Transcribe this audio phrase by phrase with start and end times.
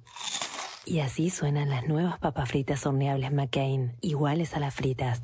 [0.88, 5.22] Y así suenan las nuevas papas fritas horneables McCain, iguales a las fritas.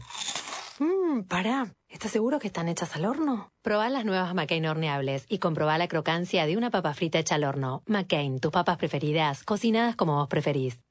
[0.80, 1.74] Mmm, pará.
[1.88, 3.50] ¿Estás seguro que están hechas al horno?
[3.62, 7.46] Probá las nuevas McCain horneables y comprobá la crocancia de una papa frita hecha al
[7.46, 7.82] horno.
[7.86, 10.84] McCain, tus papas preferidas, cocinadas como vos preferís.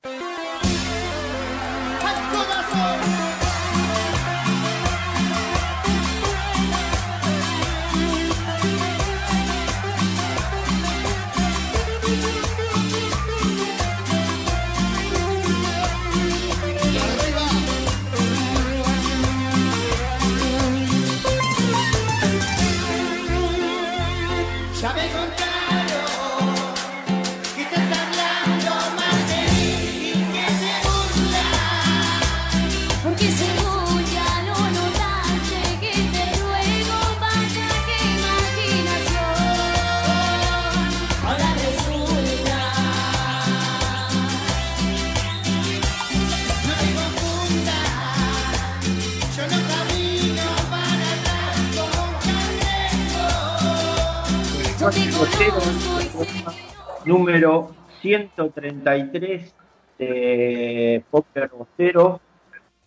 [57.05, 59.55] Número 133
[59.99, 62.21] de Poker Bostero,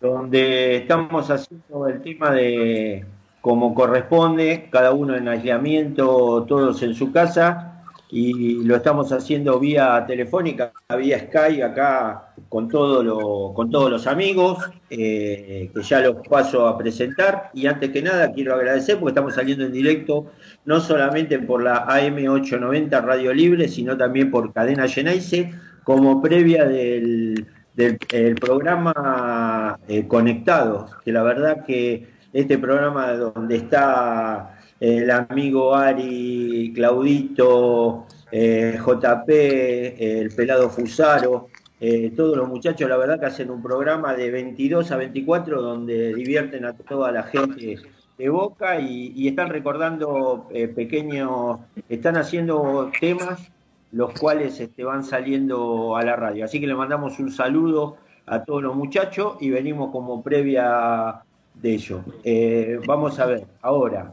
[0.00, 3.04] donde estamos haciendo el tema de
[3.40, 7.76] como corresponde, cada uno en aislamiento, todos en su casa,
[8.08, 14.06] y lo estamos haciendo vía telefónica, vía Skype acá con, todo lo, con todos los
[14.06, 14.58] amigos,
[14.90, 17.50] eh, que ya los paso a presentar.
[17.52, 20.26] Y antes que nada quiero agradecer porque estamos saliendo en directo
[20.66, 25.52] no solamente por la AM890 Radio Libre, sino también por Cadena Geneise,
[25.84, 33.56] como previa del, del el programa eh, Conectados, que la verdad que este programa donde
[33.56, 41.48] está el amigo Ari, Claudito, eh, JP, el pelado Fusaro,
[41.78, 46.14] eh, todos los muchachos, la verdad que hacen un programa de 22 a 24 donde
[46.14, 47.78] divierten a toda la gente
[48.18, 53.50] de Boca y, y están recordando eh, pequeños, están haciendo temas
[53.92, 56.44] los cuales este, van saliendo a la radio.
[56.44, 57.96] Así que le mandamos un saludo
[58.26, 61.22] a todos los muchachos y venimos como previa
[61.54, 62.00] de ello.
[62.24, 64.12] Eh, vamos a ver, ahora,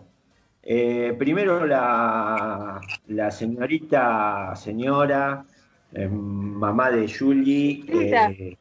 [0.61, 5.43] eh, primero la, la señorita, señora,
[5.93, 8.57] eh, mamá de Julie,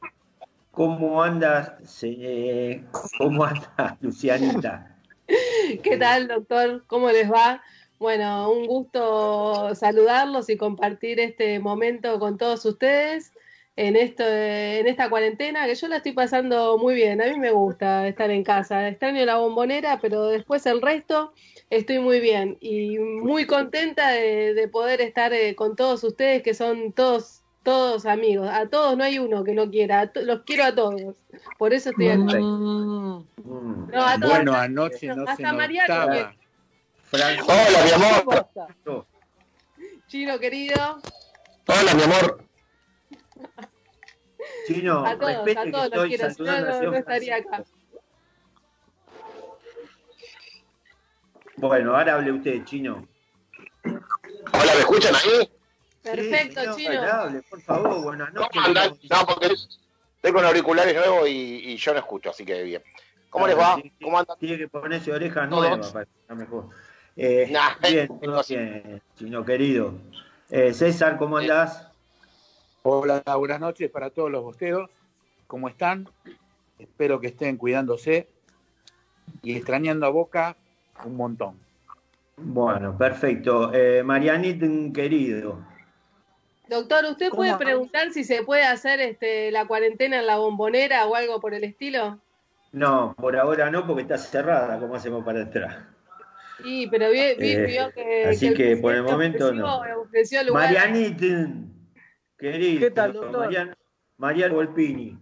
[0.71, 2.83] ¿cómo anda, se-
[3.19, 4.92] cómo anda Lucianita?
[5.83, 6.85] ¿Qué tal, doctor?
[6.87, 7.63] ¿Cómo les va?
[7.99, 13.33] Bueno, un gusto saludarlos y compartir este momento con todos ustedes
[13.77, 17.23] en esto, en esta cuarentena que yo la estoy pasando muy bien.
[17.23, 18.89] A mí me gusta estar en casa.
[18.89, 21.33] Extraño la bombonera, pero después el resto
[21.71, 26.55] estoy muy bien y muy contenta de, de poder estar eh, con todos ustedes que
[26.55, 28.49] son todos todos amigos.
[28.51, 30.01] A todos no hay uno que no quiera.
[30.01, 31.17] a to- los quiero a todos.
[31.59, 32.37] Por eso estoy aquí.
[32.37, 34.31] Mm, No, a todos.
[34.33, 36.13] Bueno, anoche no se Hasta Mariano notaba.
[36.13, 36.39] quiere.
[37.05, 39.07] Franco, Hola, mi amor.
[40.07, 41.01] Chino querido.
[41.67, 42.45] Hola, mi amor.
[44.67, 47.65] Chino, A todos, respete a que todos los quiero, si no, no, no estaría acá.
[51.57, 53.07] Bueno, ahora hable usted, Chino.
[53.85, 55.51] Hola, ¿me escuchan ahí?
[56.03, 57.43] Perfecto, Sí, no, Chino.
[57.49, 58.49] por favor, buenas noches.
[58.53, 58.91] ¿Cómo andan?
[59.11, 59.47] No, porque
[60.17, 62.83] estoy con auriculares nuevos y, y yo no escucho, así que bien.
[63.31, 63.77] ¿Cómo les va?
[63.77, 64.37] Sí, ¿Cómo andan?
[64.39, 66.69] Tiene que ponerse orejas nuevas para que sea mejor.
[67.17, 69.95] Eh, Nah, bien, todo bien, Chino querido.
[70.51, 71.89] Eh, César, ¿cómo andás?
[72.83, 74.91] Hola, buenas noches para todos los bosteros.
[75.47, 76.09] ¿Cómo están?
[76.79, 78.29] Espero que estén cuidándose
[79.43, 80.57] y extrañando a Boca
[81.05, 81.61] un montón.
[82.37, 83.73] Bueno, perfecto.
[83.73, 85.59] Eh, Marianit, querido.
[86.73, 91.07] Doctor, ¿usted ¿Cómo puede preguntar si se puede hacer este, la cuarentena en la bombonera
[91.07, 92.19] o algo por el estilo?
[92.73, 95.91] No, por ahora no, porque está cerrada, ¿cómo hacemos para entrar?
[96.63, 98.25] Sí, pero vi, vi- Eh, vio que.
[98.25, 99.49] así que por el momento
[100.01, 100.55] ofreció- no.
[100.55, 101.91] Marianitin,
[102.39, 102.81] querido.
[102.81, 103.41] ¿Qué tal, doctor?
[103.41, 103.75] Mariano,
[104.17, 105.19] Mariano Volpini.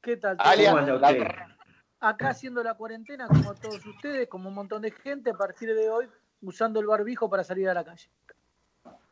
[0.00, 0.36] ¿Qué tal?
[0.36, 1.26] ¿Cómo anda usted?
[1.98, 5.90] Acá haciendo la cuarentena, como todos ustedes, como un montón de gente, a partir de
[5.90, 6.06] hoy,
[6.42, 8.08] usando el barbijo para salir a la calle.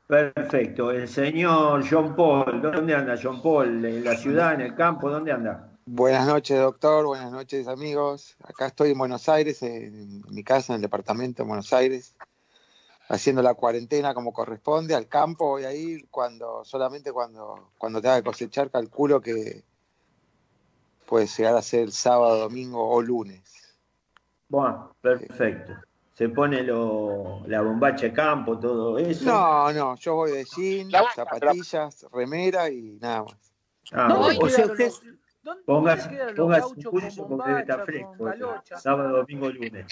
[0.07, 0.91] Perfecto.
[0.91, 3.85] El señor John Paul, ¿dónde anda John Paul?
[3.85, 5.11] ¿En la ciudad, en el campo?
[5.11, 5.71] ¿Dónde anda?
[5.85, 7.07] Buenas noches, doctor.
[7.07, 8.37] Buenas noches, amigos.
[8.45, 12.15] Acá estoy en Buenos Aires, en mi casa, en el departamento de Buenos Aires,
[13.09, 14.95] haciendo la cuarentena como corresponde.
[14.95, 19.65] Al campo voy a ir cuando, solamente cuando, cuando tenga que cosechar, calculo que
[21.07, 23.43] puede llegar a ser sábado, domingo o lunes.
[24.49, 25.75] Bueno, perfecto.
[26.15, 29.25] Se pone lo, la bombacha de campo, todo eso.
[29.25, 33.53] No, no, yo voy de jean, zapatillas, remera y nada más.
[33.93, 34.47] Ah, ¿Dónde bueno.
[34.47, 35.11] quedaron o sea, usted
[35.43, 38.31] ¿Dónde, un gauchos pulso con porque debe estar fresco.
[38.79, 39.87] Sábado, domingo, lunes.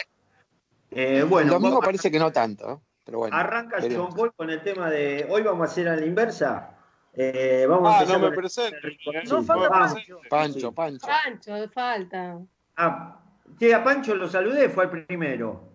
[0.91, 2.79] Eh, El bueno, domingo vamos- parece que no tanto, ¿eh?
[3.05, 3.37] pero bueno.
[3.37, 3.79] arranca.
[3.81, 5.27] John Paul con el tema de.
[5.31, 6.77] Hoy vamos a hacer a la inversa.
[7.15, 9.35] Eh, vamos a Ah, empezar no me con el- presento.
[9.37, 9.69] No falta.
[9.71, 10.21] Pancho.
[10.29, 11.07] Pancho, Pancho.
[11.07, 12.39] Pancho, falta.
[12.77, 13.21] Ah,
[13.59, 15.70] sí, a Pancho lo saludé, fue el primero.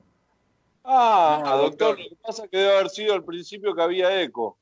[0.86, 2.00] Ah, No, doctor, doctor.
[2.00, 4.58] lo que pasa es que debe haber sido al principio que había eco.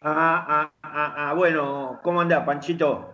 [0.00, 3.12] Ah, ah, ah, ah, bueno, ¿cómo anda, Panchito?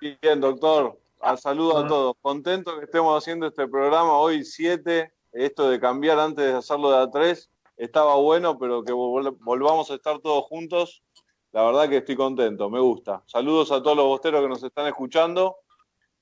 [0.00, 0.98] Bien, doctor.
[1.20, 1.84] A saludo Ah.
[1.84, 2.16] a todos.
[2.22, 5.12] Contento que estemos haciendo este programa hoy 7.
[5.32, 9.90] Esto de cambiar antes de hacerlo de a 3 estaba bueno, pero que vol- volvamos
[9.90, 11.02] a estar todos juntos.
[11.52, 13.22] La verdad que estoy contento, me gusta.
[13.26, 15.56] Saludos a todos los bosteros que nos están escuchando.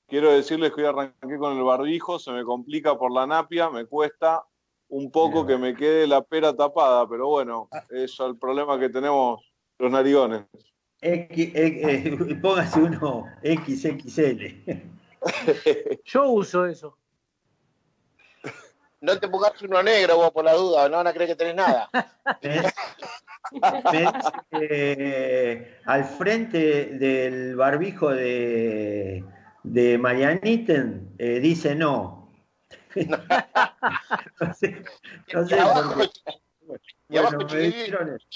[0.07, 3.85] Quiero decirles que hoy arranqué con el barbijo, se me complica por la napia, me
[3.85, 4.43] cuesta
[4.93, 8.89] un poco que me quede la pera tapada, pero bueno, eso es el problema que
[8.89, 9.41] tenemos
[9.79, 10.43] los narigones.
[11.01, 14.43] X, eh, eh, póngase uno XXL.
[16.05, 16.95] Yo uso eso.
[19.01, 21.55] No te pongas uno negro vos por la duda, no van a creer que tenés
[21.55, 21.89] nada.
[24.61, 29.25] Que al frente del barbijo de,
[29.63, 32.22] de Marianiten eh, dice no.
[32.95, 34.83] No sé,
[35.33, 35.55] no sé
[37.09, 37.71] Bueno, me chiquitín.
[37.71, 38.27] dijeron eso.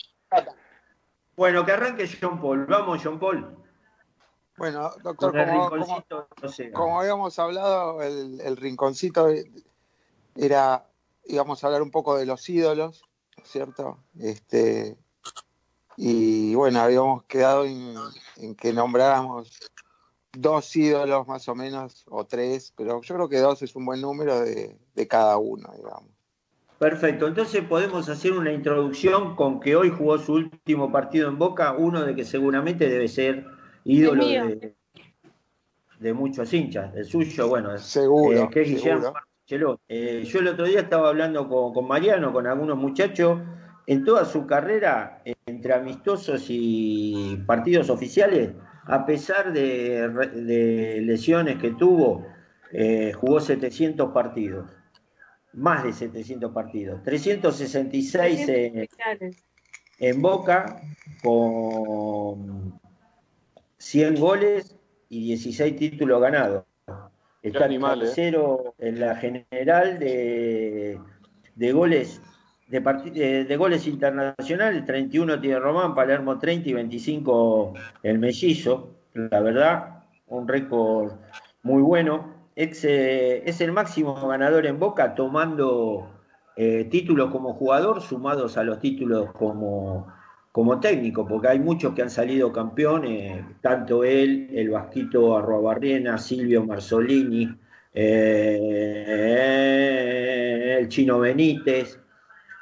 [1.36, 2.65] Bueno, que arranque John Paul.
[2.65, 3.57] Vamos, John Paul.
[4.57, 6.71] Bueno, doctor, como, como- rinconcito, no sé.
[6.71, 9.27] como habíamos hablado, el, el rinconcito
[10.36, 10.89] era,
[11.25, 13.04] íbamos a hablar un poco de los ídolos,
[13.38, 14.00] ¿no es cierto?
[14.19, 14.98] Este,
[15.95, 17.95] y bueno, habíamos quedado en,
[18.38, 19.59] en que nombráramos
[20.42, 24.01] dos ídolos más o menos, o tres, pero yo creo que dos es un buen
[24.01, 26.10] número de, de cada uno, digamos.
[26.80, 31.74] Perfecto, entonces podemos hacer una introducción con que hoy jugó su último partido en Boca,
[31.74, 33.45] uno de que seguramente debe ser
[33.84, 34.75] ídolo de,
[36.00, 39.13] de muchos hinchas, el suyo, bueno, es- Seguro, eh, que es Guillermo
[39.45, 39.80] seguro.
[39.88, 43.40] Eh, yo el otro día estaba hablando con, con Mariano, con algunos muchachos,
[43.88, 48.51] en toda su carrera, entre amistosos y partidos oficiales,
[48.88, 52.25] a pesar de, re- de lesiones que tuvo,
[52.72, 54.69] eh, jugó 700 partidos,
[55.54, 58.88] más de 700 partidos, 366 en,
[60.00, 60.81] en Boca
[61.24, 62.80] con
[63.78, 64.75] 100 goles
[65.10, 66.63] y 16 títulos ganados.
[67.42, 68.06] Está animal, ¿eh?
[68.06, 71.00] tercero en la general de,
[71.56, 72.22] de goles
[72.68, 72.80] de,
[73.12, 78.94] de, de goles internacionales, 31 tiene Román, Palermo 30 y 25 el mellizo.
[79.14, 81.14] La verdad, un récord
[81.64, 82.36] muy bueno.
[82.56, 86.09] Ex, eh, es el máximo ganador en Boca tomando
[86.56, 90.07] eh, títulos como jugador sumados a los títulos como,
[90.52, 96.66] como técnico, porque hay muchos que han salido campeones, tanto él, el Vasquito Arrobarriena, Silvio
[96.66, 97.47] Marzolini,
[97.94, 98.38] eh,
[100.80, 102.00] el Chino Benítez,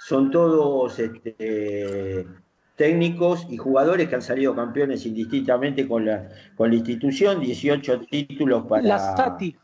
[0.07, 2.27] son todos este,
[2.75, 8.67] técnicos y jugadores que han salido campeones indistintamente con la, con la institución, 18 títulos
[8.67, 8.83] para...
[8.83, 9.57] La Sati.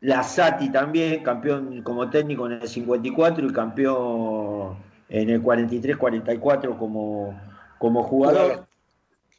[0.00, 4.76] La Sati también, campeón como técnico en el 54 y campeón
[5.08, 7.40] en el 43-44 como,
[7.78, 8.66] como jugador.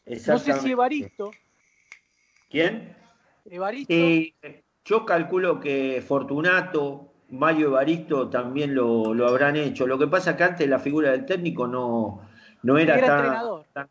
[0.08, 1.30] No sé si Evaristo.
[2.50, 2.96] ¿Quién?
[3.46, 3.94] Evaristo.
[3.94, 4.34] Eh,
[4.86, 9.88] yo calculo que Fortunato, Mario Evaristo también lo, lo habrán hecho.
[9.88, 12.21] Lo que pasa es que antes la figura del técnico no,
[12.63, 13.65] no era, Era tan, entrenador.
[13.73, 13.88] tan-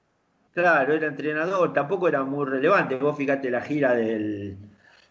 [0.52, 2.96] Claro, era entrenador, tampoco era muy relevante.
[2.96, 4.56] Vos fíjate la gira del.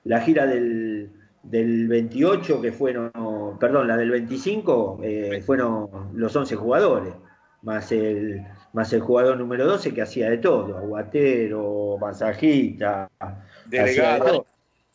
[0.03, 1.09] La gira del,
[1.43, 3.11] del 28, que fueron.
[3.59, 7.13] Perdón, la del 25, eh, fueron los 11 jugadores.
[7.61, 13.77] Más el, más el jugador número 12 que hacía de todo: aguatero, masajista, hacía de
[13.79, 14.25] Delegado.
[14.25, 14.45] todo.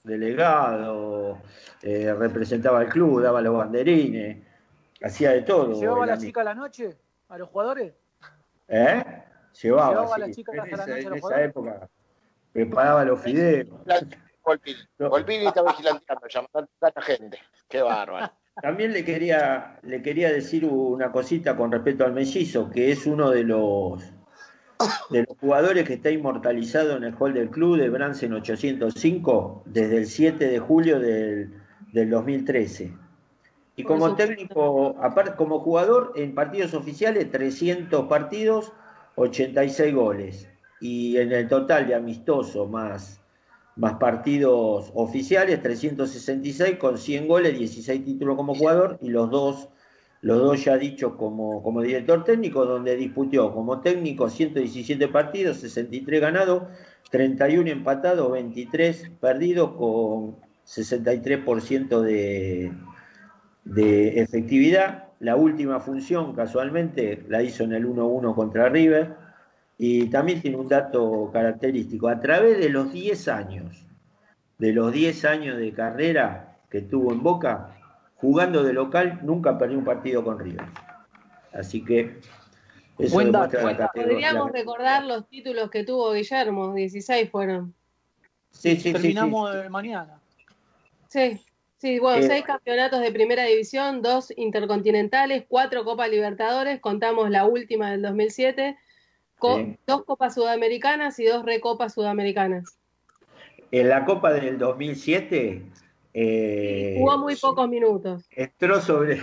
[0.05, 1.39] Delegado,
[1.83, 4.47] eh, representaba al club, daba los banderines.
[5.03, 5.79] hacía de todo.
[5.81, 6.97] ¿Llevaba a el la chica a la noche?
[7.29, 7.93] ¿A los jugadores?
[8.69, 9.05] ¿Eh?
[9.61, 11.49] Llevaba, ¿Llevaba a sí, chicas en hasta la noche a en los esa jugadores?
[11.51, 11.89] época
[12.53, 13.69] preparaba los fideos.
[14.45, 14.79] Volpini.
[14.99, 17.39] Volpini está vigilanteando, llamando a tanta gente.
[17.69, 18.31] Qué bárbaro.
[18.63, 23.31] También le quería, le quería decir una cosita con respecto al mellizo, que es uno
[23.31, 24.03] de los
[25.11, 29.99] de los jugadores que está inmortalizado en el hall del club de Bransen 805 desde
[29.99, 31.55] el 7 de julio del,
[31.93, 32.93] del 2013.
[33.77, 38.73] Y como técnico, aparte como jugador en partidos oficiales, 300 partidos,
[39.17, 40.49] 86 goles.
[40.81, 43.21] Y en el total de amistoso más,
[43.77, 49.69] más partidos oficiales, 366 con 100 goles, 16 títulos como jugador y los dos,
[50.25, 56.19] los dos ya dichos como, como director técnico, donde disputió como técnico 117 partidos, 63
[56.19, 56.63] ganados,
[57.11, 62.73] 31 empatados, 23 perdidos con 63% de,
[63.65, 65.09] de efectividad.
[65.21, 69.17] La última función, casualmente, la hizo en el 1-1 contra River.
[69.77, 72.09] Y también tiene un dato característico.
[72.09, 73.87] A través de los 10 años,
[74.57, 77.77] de los 10 años de carrera que tuvo en Boca,
[78.17, 80.65] jugando de local, nunca perdió un partido con River.
[81.53, 82.19] Así que
[82.99, 83.71] eso Buen demuestra dato.
[83.73, 84.13] la categoría.
[84.31, 87.75] Podríamos recordar los títulos que tuvo Guillermo, 16 fueron.
[88.51, 89.57] Sí, sí, Terminamos sí.
[89.59, 90.21] de mañana.
[91.09, 91.41] Sí,
[91.79, 97.45] sí, bueno, Eh, seis campeonatos de primera división, dos intercontinentales, cuatro Copas Libertadores, contamos la
[97.47, 98.77] última del 2007,
[99.39, 102.79] co- dos Copas Sudamericanas y dos Recopas Sudamericanas.
[103.71, 105.65] En la Copa del 2007
[106.15, 108.25] eh, Jugó muy pocos minutos.
[108.31, 109.21] entró sobre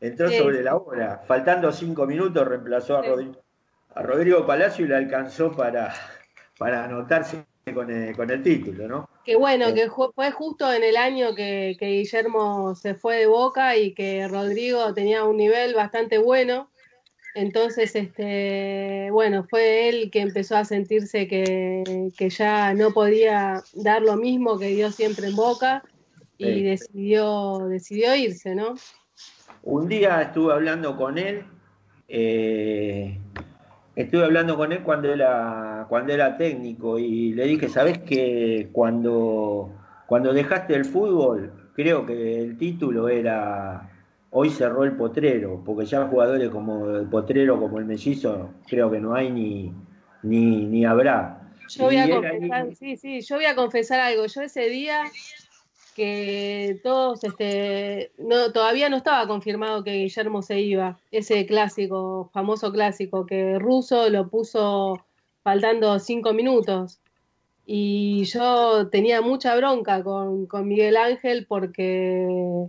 [0.00, 0.38] entró Sí.
[0.38, 1.22] sobre la hora.
[1.26, 3.08] Faltando cinco minutos reemplazó a, Sí.
[3.10, 3.38] Rodri-
[3.94, 5.92] a Rodrigo Palacio y le alcanzó para,
[6.58, 7.44] para anotarse
[7.74, 9.08] con el, con el título, ¿no?
[9.24, 9.74] Que bueno, Sí.
[9.74, 13.92] que ju- fue justo en el año que, que Guillermo se fue de Boca y
[13.92, 16.70] que Rodrigo tenía un nivel bastante bueno.
[17.34, 24.02] Entonces, este, bueno, fue él que empezó a sentirse que, que ya no podía dar
[24.02, 25.84] lo mismo que dio siempre en Boca
[26.40, 28.74] y decidió, decidió irse, ¿no?
[29.62, 31.44] Un día estuve hablando con él,
[32.08, 33.18] eh,
[33.94, 39.70] estuve hablando con él cuando era, cuando era técnico y le dije, ¿sabes que cuando,
[40.06, 43.86] cuando dejaste el fútbol, creo que el título era
[44.32, 49.00] Hoy cerró el potrero, porque ya jugadores como el potrero, como el mellizo, creo que
[49.00, 49.72] no hay ni,
[50.22, 51.36] ni, ni habrá.
[51.68, 54.26] Yo voy a confesar, ahí- sí, sí, yo voy a confesar algo.
[54.26, 55.02] Yo ese día
[55.90, 60.98] que todos, este, no, todavía no estaba confirmado que Guillermo se iba.
[61.10, 65.04] Ese clásico, famoso clásico, que Russo lo puso
[65.42, 67.00] faltando cinco minutos.
[67.66, 72.68] Y yo tenía mucha bronca con, con Miguel Ángel porque,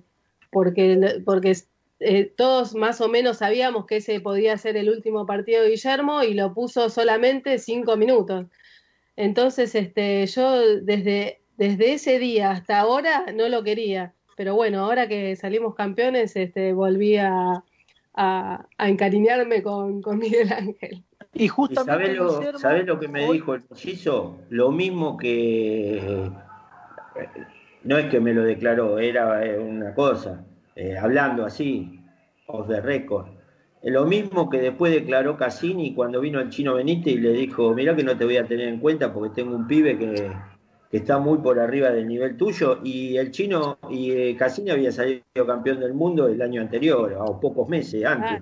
[0.51, 1.56] porque, porque
[2.00, 6.24] eh, todos más o menos sabíamos que ese podía ser el último partido de Guillermo
[6.24, 8.48] y lo puso solamente cinco minutos.
[9.16, 14.13] Entonces, este, yo desde, desde ese día hasta ahora no lo quería.
[14.36, 17.63] Pero bueno, ahora que salimos campeones, este, volví a,
[18.13, 21.03] a, a encariñarme con, con Miguel Ángel.
[21.34, 24.38] Y ¿Y justamente sabés lo, Guillermo, sabés lo que me hoy- dijo el mellizo?
[24.50, 26.32] Lo mismo que.
[27.84, 32.00] No es que me lo declaró, era eh, una cosa, eh, hablando así,
[32.46, 33.27] off the record.
[33.82, 37.74] Eh, Lo mismo que después declaró Cassini cuando vino el chino Benítez y le dijo:
[37.74, 40.32] Mirá que no te voy a tener en cuenta porque tengo un pibe que,
[40.91, 42.79] que está muy por arriba del nivel tuyo.
[42.83, 47.39] Y el chino y eh, Cassini había salido campeón del mundo el año anterior, o
[47.39, 48.41] pocos meses antes,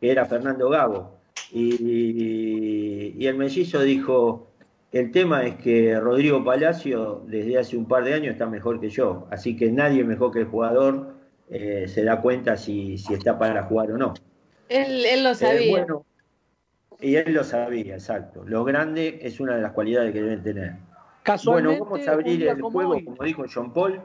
[0.00, 1.20] que era Fernando Gago.
[1.52, 4.48] Y, y el mellizo dijo,
[4.92, 8.88] el tema es que Rodrigo Palacio desde hace un par de años está mejor que
[8.90, 11.14] yo, así que nadie mejor que el jugador
[11.48, 14.22] eh, se da cuenta si, si está para jugar o no.
[14.68, 15.68] Él, él lo Eh, sabía.
[15.68, 16.06] bueno,
[17.00, 18.44] y él lo sabía, exacto.
[18.46, 20.74] Lo grande es una de las cualidades que deben tener.
[21.22, 23.04] Casualmente, bueno, vamos a abrir el como juego, hoy.
[23.04, 24.00] como dijo John Paul.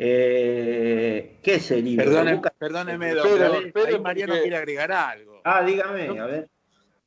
[0.00, 2.04] Eh, ¿Qué es el libro?
[2.58, 3.86] Perdóneme, Espere, doctor.
[3.88, 5.40] Ahí Mariano quiere agregar algo.
[5.44, 6.48] Ah, dígame, a ver.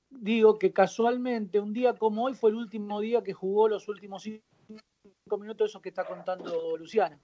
[0.10, 4.24] Digo que casualmente, un día como hoy fue el último día que jugó los últimos
[4.24, 7.18] cinco minutos esos que está contando Luciana.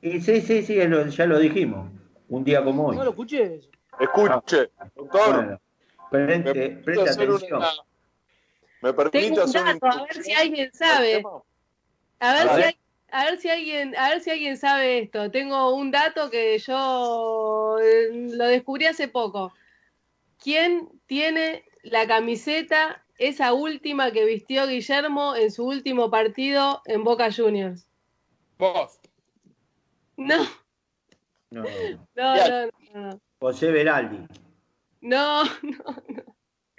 [0.00, 1.90] Y sí, sí, sí, ya lo dijimos.
[2.28, 2.96] Un día como hoy.
[2.96, 3.70] No lo escuché eso.
[3.98, 5.60] Escuche, doctor, Bueno,
[6.10, 7.58] preste, me permite preste hacer atención.
[7.58, 7.68] una.
[8.82, 11.22] Me permite Tengo un hacer dato, a ver si alguien sabe.
[12.20, 12.66] A ver, A si ver.
[12.66, 12.78] hay-
[13.10, 15.30] a ver si alguien, a ver si alguien sabe esto.
[15.30, 19.52] Tengo un dato que yo eh, lo descubrí hace poco.
[20.42, 27.30] ¿Quién tiene la camiseta, esa última que vistió Guillermo en su último partido en Boca
[27.32, 27.86] Juniors?
[28.58, 29.00] Vos.
[30.16, 30.44] No,
[31.50, 31.68] No, no,
[32.14, 32.70] no, no,
[33.10, 33.20] no.
[33.40, 34.18] José Beraldi.
[35.00, 35.84] No, no,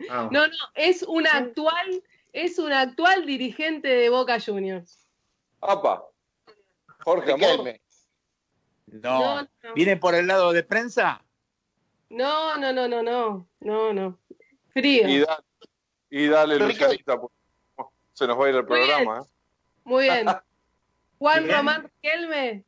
[0.09, 2.03] Ah, no, no, es un actual,
[2.33, 5.08] es un actual dirigente de Boca Juniors.
[5.61, 6.03] Apa.
[7.03, 7.49] Jorge Amor.
[7.49, 7.81] Riquelme.
[8.87, 9.19] No.
[9.19, 9.73] No, no.
[9.75, 11.23] ¿Viene por el lado de prensa?
[12.09, 14.19] No, no, no, no, no, no, no.
[14.73, 15.07] Frío.
[15.07, 15.43] Y dale,
[16.09, 17.19] y dale Lucianita,
[18.13, 18.87] se nos va a ir el Muy bien.
[18.87, 19.21] programa.
[19.21, 19.27] ¿eh?
[19.83, 20.25] Muy bien.
[21.19, 21.57] Juan Bien.
[21.57, 22.63] Román Riquelme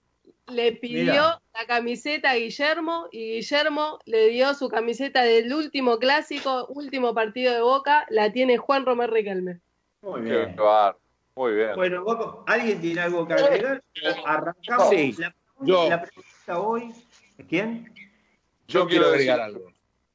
[0.47, 1.41] le pidió Mira.
[1.53, 7.53] la camiseta a Guillermo y Guillermo le dio su camiseta del último clásico, último partido
[7.53, 9.61] de Boca, la tiene Juan Román Riquelme.
[10.01, 10.55] Muy Qué bien.
[11.35, 11.75] Muy bien.
[11.75, 13.83] Bueno, ¿alguien tiene algo que agregar?
[14.25, 15.89] Arrancamos Sí, la, yo.
[15.89, 16.93] la pregunta hoy.
[17.47, 17.93] ¿Quién?
[18.67, 19.71] Yo, Yo quiero agregar decir- algo.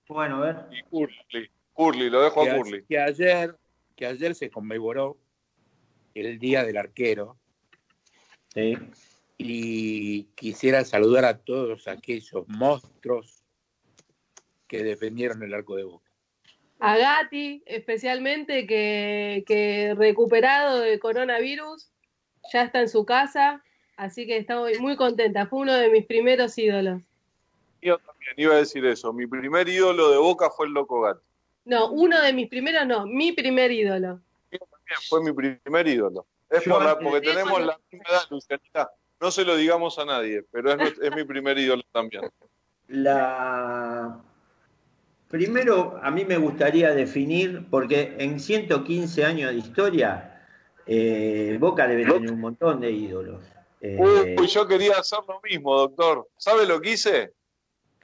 [0.08, 0.56] Bueno, a ver.
[0.70, 1.50] Y Curly.
[1.72, 2.84] Curly, lo dejo Que, a a- Curly.
[2.84, 3.56] que ayer,
[3.96, 5.16] que ayer se conmemoró
[6.14, 7.36] el Día del Arquero
[8.54, 8.76] Sí.
[9.38, 13.42] y quisiera saludar a todos aquellos monstruos
[14.68, 16.05] que defendieron el arco de Boca.
[16.78, 21.88] A Gatti, especialmente, que, que recuperado de coronavirus,
[22.52, 23.62] ya está en su casa,
[23.96, 25.46] así que estoy muy contenta.
[25.46, 27.02] Fue uno de mis primeros ídolos.
[27.80, 29.12] Yo también iba a decir eso.
[29.12, 31.20] Mi primer ídolo de Boca fue el Loco Gatti.
[31.64, 34.20] No, uno de mis primeros no, mi primer ídolo.
[35.08, 36.26] Fue mi primer ídolo.
[36.50, 38.90] Es Yo por la- antes- porque tenemos la misma edad, Lucianita.
[39.20, 42.22] No se lo digamos a nadie, pero es, es mi primer ídolo también.
[42.86, 44.20] La...
[45.28, 50.46] Primero, a mí me gustaría definir, porque en 115 años de historia,
[50.86, 53.44] eh, Boca debe tener un montón de ídolos.
[53.80, 56.28] Eh, Uy, yo quería hacer lo mismo, doctor.
[56.36, 57.32] ¿Sabe lo que hice?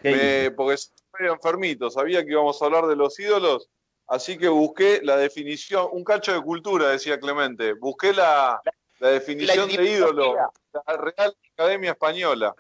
[0.01, 3.71] ¿qué Me- porque estoy enfermito, sabía que íbamos a hablar de los ídolos,
[4.09, 7.75] así que busqué la definición, un cacho de cultura, decía Clemente.
[7.75, 8.61] Busqué la,
[8.99, 10.37] la definición La de ídolo,
[10.73, 12.55] la Real Academia Española.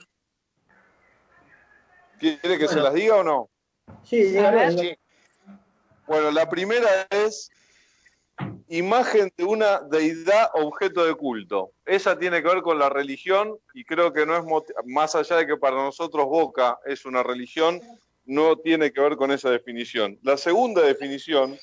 [2.20, 3.50] ¿Quiere que se las diga o no?
[4.04, 4.30] Sí.
[4.30, 4.96] Sí.
[6.06, 7.50] Bueno, la primera es
[8.68, 11.72] imagen de una deidad objeto de culto.
[11.84, 14.44] Esa tiene que ver con la religión y creo que no es
[14.86, 17.80] más allá de que para nosotros Boca es una religión,
[18.24, 20.18] no tiene que ver con esa definición.
[20.22, 21.58] La segunda definición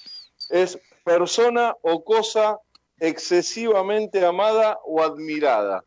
[0.49, 2.59] es persona o cosa
[2.99, 5.83] excesivamente amada o admirada.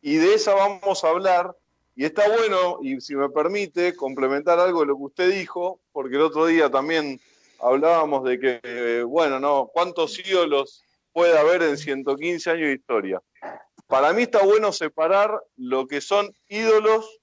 [0.00, 1.56] Y de esa vamos a hablar.
[1.94, 6.16] Y está bueno, y si me permite, complementar algo de lo que usted dijo, porque
[6.16, 7.20] el otro día también
[7.60, 13.22] hablábamos de que, eh, bueno, no, cuántos ídolos puede haber en 115 años de historia.
[13.86, 17.20] Para mí está bueno separar lo que son ídolos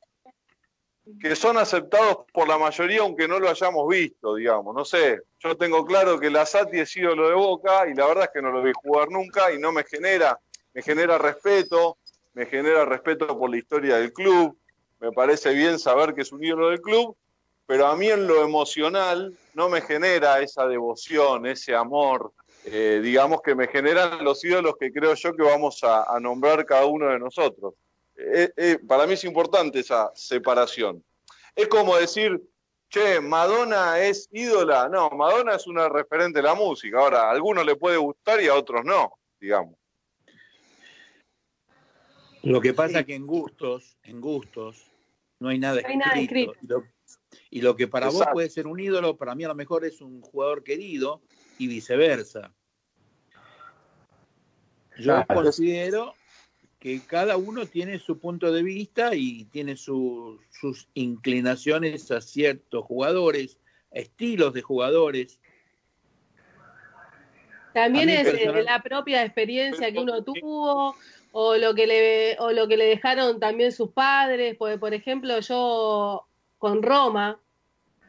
[1.20, 4.76] que son aceptados por la mayoría, aunque no lo hayamos visto, digamos.
[4.76, 8.26] No sé, yo tengo claro que la Sati es ídolo de Boca y la verdad
[8.26, 10.40] es que no lo vi jugar nunca y no me genera,
[10.74, 11.98] me genera respeto,
[12.40, 14.58] me genera respeto por la historia del club,
[15.02, 17.18] me parece bien saber que es un ídolo del club,
[17.66, 22.32] pero a mí en lo emocional no me genera esa devoción, ese amor,
[22.64, 26.86] eh, digamos que me generan los ídolos que creo yo que vamos a, nombrar cada
[26.86, 27.74] uno de nosotros.
[28.16, 31.04] Eh, eh, para mí es importante esa separación.
[31.54, 32.42] Es como decir,
[32.88, 34.88] che, Madonna es ídola.
[34.88, 37.00] No, Madonna es una referente de la música.
[37.00, 39.79] Ahora, a algunos le puede gustar y a otros no, digamos.
[42.44, 44.92] Lo que pasa que en gustos, en gustos,
[45.40, 46.54] no hay nada No hay nada escrito.
[46.54, 46.60] escrito.
[46.62, 46.84] Y, lo,
[47.50, 50.02] y lo que para vos puede ser un ídolo, para mí a lo mejor es
[50.02, 51.22] un jugador querido
[51.58, 52.54] y viceversa.
[54.98, 55.26] Yo Claro.
[55.44, 56.14] considero
[56.80, 62.86] que cada uno tiene su punto de vista y tiene su- sus inclinaciones a ciertos
[62.86, 63.58] jugadores,
[63.92, 65.40] estilos de jugadores.
[67.74, 70.96] También es eh, personal- la propia experiencia que uno tuvo
[71.32, 75.40] o lo que le o lo que le dejaron también sus padres, porque por ejemplo
[75.40, 76.26] yo
[76.58, 77.40] con Roma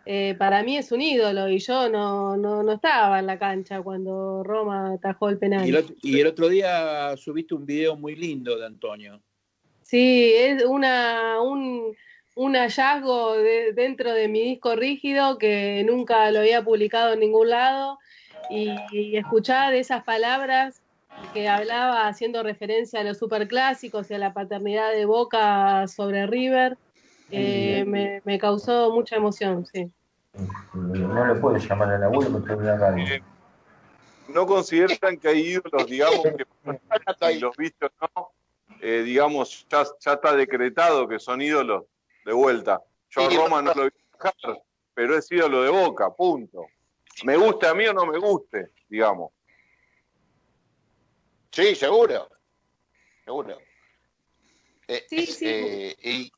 [0.07, 3.83] eh, para mí es un ídolo y yo no, no, no estaba en la cancha
[3.83, 5.67] cuando Roma atajó el penal.
[5.67, 9.21] Y el, otro, y el otro día subiste un video muy lindo de Antonio.
[9.83, 11.95] Sí, es una, un,
[12.35, 17.51] un hallazgo de- dentro de mi disco rígido que nunca lo había publicado en ningún
[17.51, 17.99] lado
[18.49, 20.80] y, y escuchar esas palabras
[21.33, 26.77] que hablaba haciendo referencia a los superclásicos y a la paternidad de Boca sobre River
[27.31, 29.91] eh, me, me causó mucha emoción, sí.
[30.75, 33.15] No le puedes llamar al abuelo porque está en la radio.
[33.15, 33.23] Eh,
[34.29, 36.47] ¿No consideran que hay ídolos, digamos, que
[37.33, 38.31] si los viste o no,
[38.81, 41.85] eh, digamos, ya, ya está decretado que son ídolos
[42.25, 42.81] de vuelta?
[43.11, 44.63] Yo a Roma no lo vi bajar,
[44.95, 46.67] pero es ídolo de Boca, punto.
[47.25, 49.33] Me guste a mí o no me guste, digamos.
[51.51, 52.29] Sí, seguro.
[53.25, 53.59] Seguro.
[54.89, 55.47] Eh, Sí, sí.
[55.47, 56.33] eh, y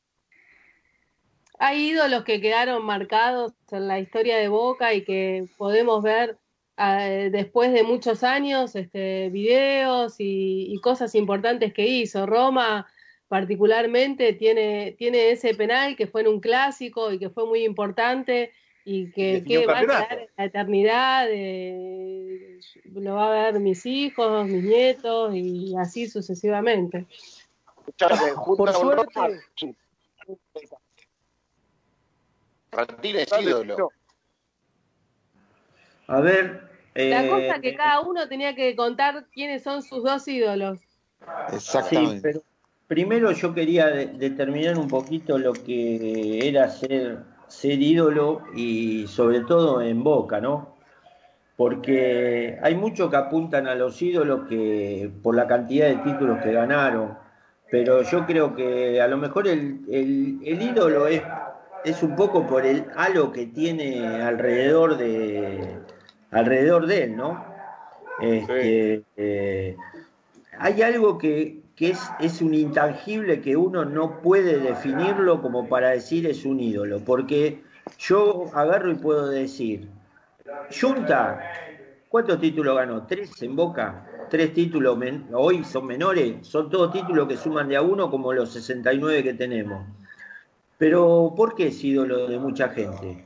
[1.59, 6.37] hay ídolos que quedaron marcados en la historia de Boca y que podemos ver
[6.77, 12.25] eh, después de muchos años este, videos y, y cosas importantes que hizo.
[12.25, 12.87] Roma
[13.27, 18.51] particularmente tiene, tiene ese penal que fue en un clásico y que fue muy importante
[18.85, 23.85] y que, que va a quedar en la eternidad, eh, lo va a ver mis
[23.85, 27.05] hijos, mis nietos y así sucesivamente.
[28.45, 29.45] Por suerte,
[32.75, 33.91] Martínez Dale, ídolo.
[36.07, 36.69] A ver.
[36.95, 40.79] La eh, cosa que cada uno tenía que contar quiénes son sus dos ídolos.
[40.79, 42.21] Sí, Exactamente.
[42.21, 42.43] pero
[42.87, 49.41] primero yo quería de- determinar un poquito lo que era ser, ser ídolo y sobre
[49.41, 50.75] todo en Boca, ¿no?
[51.55, 56.51] Porque hay muchos que apuntan a los ídolos que por la cantidad de títulos que
[56.51, 57.17] ganaron,
[57.71, 61.21] pero yo creo que a lo mejor el, el- el ídolo es,
[61.85, 65.79] es un poco por el halo que tiene alrededor de
[66.31, 67.45] alrededor de él, ¿no?
[68.19, 69.77] Este, eh,
[70.59, 75.89] hay algo que, que es, es un intangible que uno no puede definirlo como para
[75.89, 77.63] decir es un ídolo, porque
[77.97, 79.89] yo agarro y puedo decir,
[80.79, 81.39] Junta,
[82.09, 83.05] ¿cuántos títulos ganó?
[83.07, 84.07] ¿Tres en Boca?
[84.29, 86.45] ¿Tres títulos men- hoy son menores?
[86.47, 89.85] Son todos títulos que suman de a uno como los 69 que tenemos.
[90.77, 93.23] Pero ¿por qué es ídolo de mucha gente?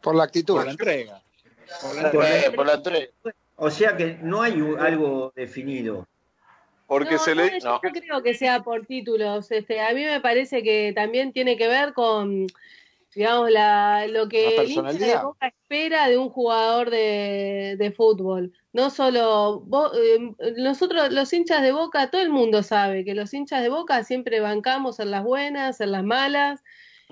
[0.00, 0.54] Por la actitud.
[0.56, 1.22] Por la entrega.
[1.82, 2.52] Por la entrega.
[2.56, 3.10] Por la tres.
[3.56, 6.06] O sea que no hay algo definido.
[6.90, 9.52] Porque No, se no, le yo no creo que sea por títulos.
[9.52, 12.48] Este, a mí me parece que también tiene que ver con,
[13.14, 15.22] digamos, la, lo que La el hincha de personalidad.
[15.22, 18.52] Boca espera de un jugador de, de fútbol.
[18.72, 23.32] No solo Bo- eh, nosotros, los hinchas de Boca, todo el mundo sabe que los
[23.32, 26.60] hinchas de Boca siempre bancamos en las buenas, en las malas.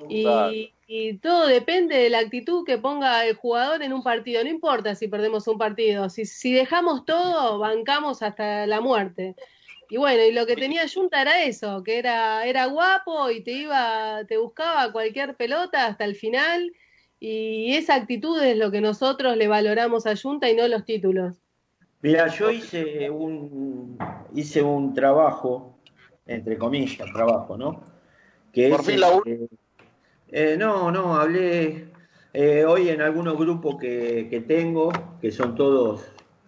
[0.09, 0.53] Y, Claro.
[0.89, 4.43] y todo depende de la actitud que ponga el jugador en un partido.
[4.43, 6.11] No importa si perdemos un partido.
[6.11, 9.37] Si, si dejamos todo, bancamos hasta la muerte.
[9.91, 13.53] Y bueno, y lo que tenía Junta era eso, que era, era guapo y te
[13.53, 16.73] iba, te buscaba cualquier pelota hasta el final.
[17.21, 21.37] Y esa actitud es lo que nosotros le valoramos a Junta y no los títulos.
[22.03, 23.99] Mira, yo hice un,
[24.35, 25.79] hice un trabajo,
[26.27, 27.83] entre comillas, trabajo, ¿no?
[28.53, 29.25] Que Por es, fin laburo.
[29.27, 29.49] este,
[30.31, 31.89] eh, no, no, hablé
[32.35, 36.07] eh, hoy en algunos grupos que, que tengo, que son todos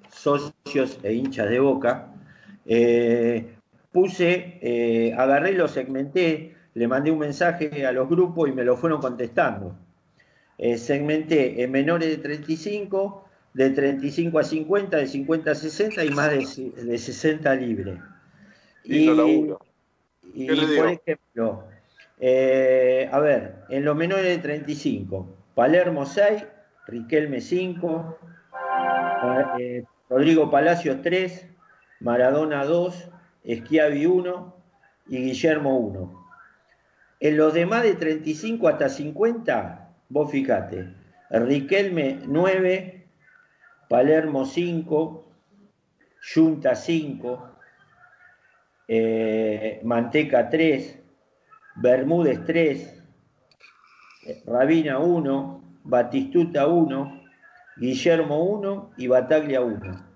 [0.09, 2.15] socios e hinchas de boca.
[2.73, 3.47] Eh,
[3.91, 8.63] puse, eh, agarré y lo segmenté, le mandé un mensaje a los grupos y me
[8.63, 9.77] lo fueron contestando.
[10.57, 16.11] Eh, segmenté en menores de 35, de 35 a 50, de 50 a 60 y
[16.11, 17.99] más de, de 60 libre.
[18.85, 21.65] Y ¿Qué le por ejemplo,
[22.21, 26.47] eh, a ver, en los menores de 35, Palermo 6,
[26.87, 28.19] Riquelme 5,
[29.59, 31.50] eh, Rodrigo Palacios 3,
[32.01, 33.11] Maradona 2,
[33.45, 34.57] Schiavi 1
[35.09, 36.27] y Guillermo 1.
[37.21, 40.95] En los demás de 35 hasta 50, vos fíjate,
[41.29, 43.07] Riquelme 9,
[43.89, 45.33] Palermo 5,
[46.35, 47.51] Junta 5,
[48.89, 50.99] eh, Manteca 3,
[51.77, 53.03] Bermúdez 3,
[54.27, 57.23] eh, Rabina 1, Batistuta 1,
[57.77, 60.10] Guillermo 1 y Bataglia 1.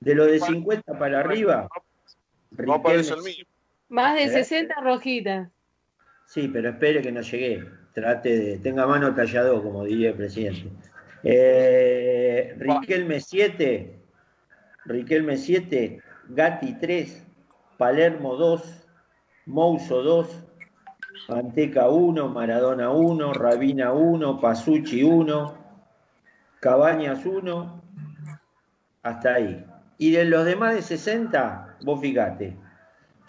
[0.00, 1.68] De los de 50 para arriba,
[2.50, 3.44] No aparece el mío.
[3.88, 4.28] Más de ¿Eh?
[4.30, 5.48] 60 rojitas.
[6.26, 7.64] Sí, pero espere que no llegué.
[7.92, 8.58] Trate de.
[8.58, 10.70] Tenga mano tallado, como diría el presidente.
[11.22, 13.98] Eh, Riquelme 7,
[14.84, 17.26] Riquelme 7, Gatti 3,
[17.78, 18.88] Palermo 2,
[19.46, 20.44] Mouso 2,
[21.28, 25.54] Manteca 1, Maradona 1, Rabina 1, Pasucci 1,
[26.60, 27.82] Cabañas 1,
[29.02, 29.64] hasta ahí.
[29.98, 32.56] Y de los demás de 60, vos fíjate,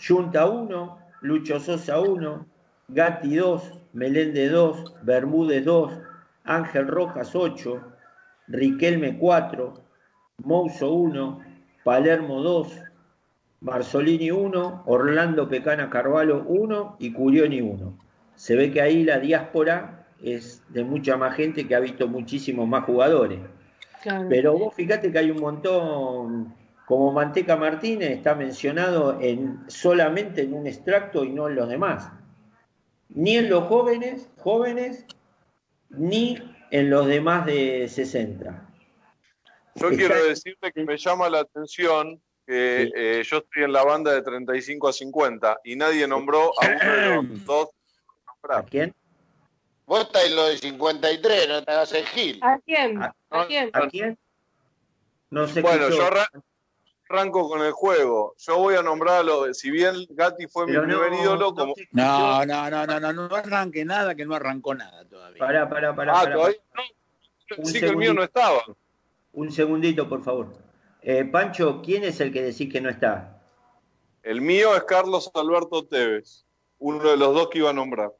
[0.06, 2.46] Junta 1, Lucho Sosa 1,
[2.90, 5.94] Gatti 2, Meléndez 2, Bermúdez 2,
[6.44, 7.82] Ángel Rojas 8,
[8.48, 9.74] Riquelme 4,
[10.44, 11.40] Mouso 1,
[11.84, 12.84] Palermo 2,
[13.62, 17.98] Marzolini 1, Orlando Pecana Carvalho 1 y Curioni 1.
[18.36, 22.68] Se ve que ahí la diáspora es de mucha más gente que ha visto muchísimos
[22.68, 23.40] más jugadores.
[24.02, 24.28] Claro.
[24.30, 26.56] Pero vos fíjate que hay un montón,
[26.86, 32.10] como Manteca Martínez está mencionado en, solamente en un extracto y no en los demás.
[33.10, 35.06] Ni en los jóvenes, jóvenes,
[35.90, 36.38] ni
[36.72, 38.68] en los demás de 60.
[39.76, 39.98] Yo Exacto.
[39.98, 44.22] quiero decirte que me llama la atención que eh, yo estoy en la banda de
[44.22, 47.70] 35 a 50 y nadie nombró a uno de los dos
[48.26, 48.66] nombrar.
[48.70, 48.96] quién?
[49.88, 52.40] Vos estás en lo de 53, no te hagas el gil.
[52.44, 53.02] ¿A quién?
[53.02, 53.14] ¿A
[53.48, 53.70] quién?
[53.74, 54.18] ¿A quién?
[55.30, 56.44] No sé Bueno, yo arran-
[57.10, 58.36] arranco con el juego.
[58.38, 61.74] Yo voy a nombrarlo, si bien Gatti fue Pero mi no, primer ídolo, no como...
[61.92, 65.40] No, no, no, no, no, no arranque nada, que no arrancó nada todavía.
[65.40, 66.12] Pará, pará, pará.
[66.20, 66.88] Ah, pará, todavía pará.
[67.50, 67.58] no.
[67.64, 68.14] Un Sí que el mío segundito.
[68.14, 68.64] no estaba.
[69.32, 70.54] Un segundito, por favor.
[71.02, 73.42] Eh, Pancho, ¿quién es el que decís que no está?
[74.22, 76.44] El mío es Carlos Alberto Tevez,
[76.80, 78.12] uno de los dos que iba a nombrar.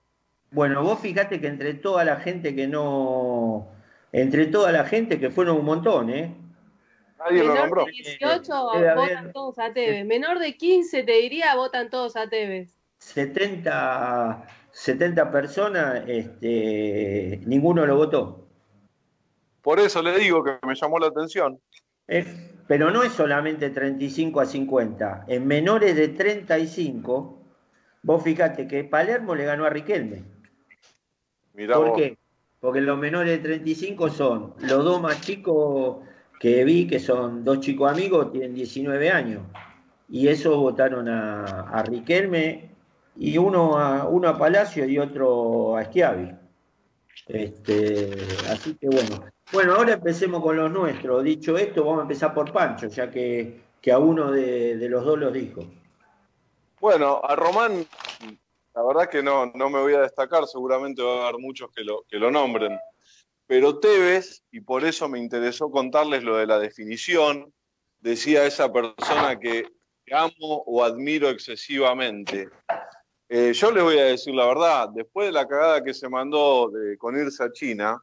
[0.52, 3.68] Bueno, vos fijate que entre toda la gente que no.
[4.12, 6.34] Entre toda la gente que fueron un montón, ¿eh?
[7.20, 7.86] Nadie lo Menor nombró.
[7.86, 10.06] de 18 Debe haber- votan todos a Tevez.
[10.06, 12.74] Menor de 15 te diría votan todos a Tevez.
[13.00, 18.48] 70, 70 personas, este, ninguno lo votó.
[19.62, 21.60] Por eso le digo que me llamó la atención.
[22.08, 22.26] Eh,
[22.68, 25.26] pero no es solamente 35 a 50.
[25.28, 27.42] En menores de 35,
[28.04, 30.24] vos fíjate que Palermo le ganó a Riquelme.
[31.58, 31.98] Mirá ¿Por vos.
[31.98, 32.18] qué?
[32.60, 35.98] Porque los menores de 35 son los dos más chicos
[36.40, 39.42] que vi, que son dos chicos amigos, tienen 19 años.
[40.08, 42.70] Y esos votaron a, a Riquelme
[43.16, 46.32] y uno a, uno a Palacio y otro a Schiavi.
[47.28, 48.12] Este,
[48.52, 49.26] así que bueno.
[49.52, 51.24] Bueno, ahora empecemos con los nuestros.
[51.24, 55.04] Dicho esto, vamos a empezar por Pancho, ya que, que a uno de, de los
[55.04, 55.62] dos los dijo.
[56.80, 57.86] Bueno, a Román,
[58.78, 61.84] la verdad que no, no me voy a destacar, seguramente va a haber muchos que
[61.84, 62.78] lo, que lo nombren.
[63.48, 67.52] Pero Tevez, y por eso me interesó contarles lo de la definición,
[68.00, 69.66] decía esa persona que
[70.12, 72.50] amo o admiro excesivamente.
[73.30, 76.70] Eh, yo les voy a decir la verdad, después de la cagada que se mandó
[76.70, 78.00] de- con irse a China,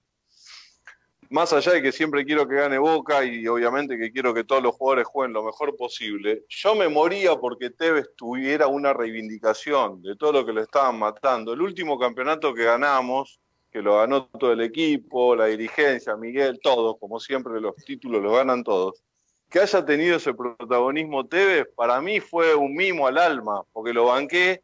[1.30, 4.62] más allá de que siempre quiero que gane Boca y obviamente que quiero que todos
[4.62, 10.16] los jugadores jueguen lo mejor posible, yo me moría porque Tevez tuviera una reivindicación de
[10.16, 11.52] todo lo que lo estaban matando.
[11.52, 16.96] El último campeonato que ganamos, que lo ganó todo el equipo, la dirigencia, Miguel, todos,
[16.98, 19.02] como siempre los títulos los ganan todos.
[19.50, 24.06] Que haya tenido ese protagonismo Tevez, para mí fue un mimo al alma, porque lo
[24.06, 24.62] banqué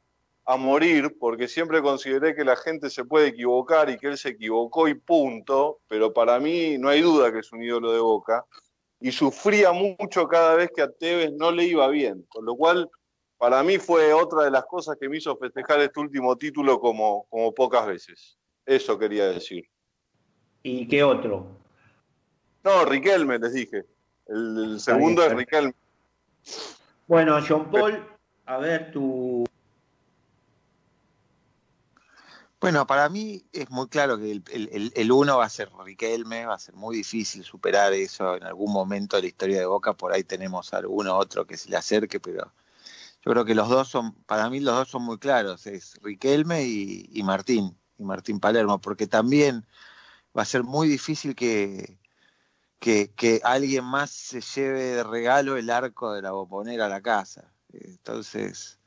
[0.51, 4.31] a morir, porque siempre consideré que la gente se puede equivocar y que él se
[4.31, 8.45] equivocó y punto, pero para mí no hay duda que es un ídolo de Boca,
[8.99, 12.91] y sufría mucho cada vez que a Tevez no le iba bien, con lo cual
[13.39, 17.27] para mí fue otra de las cosas que me hizo festejar este último título como,
[17.31, 18.37] como pocas veces.
[18.67, 19.65] Eso quería decir.
[20.65, 21.47] ¿Y qué otro?
[22.65, 23.85] No, Riquelme, les dije.
[24.27, 25.75] El, el segundo es Riquelme.
[27.07, 28.05] Bueno, John Paul,
[28.47, 29.45] a ver tu.
[32.61, 34.43] Bueno, para mí es muy claro que el,
[34.95, 38.71] el- uno va a ser Riquelme, va a ser muy difícil superar eso en algún
[38.73, 42.21] momento de la historia de Boca, por ahí tenemos alguno otro que se le acerque,
[42.21, 42.53] pero
[43.25, 46.65] yo creo que los dos son, para mí los dos son muy claros, es Riquelme
[46.65, 49.67] y, y Martín, y Martín Palermo, porque también
[50.39, 51.99] va a ser muy difícil que,
[52.81, 57.03] que, que alguien más se lleve de regalo el arco de la bombonera a la
[57.03, 57.55] casa.
[57.73, 58.80] Entonces,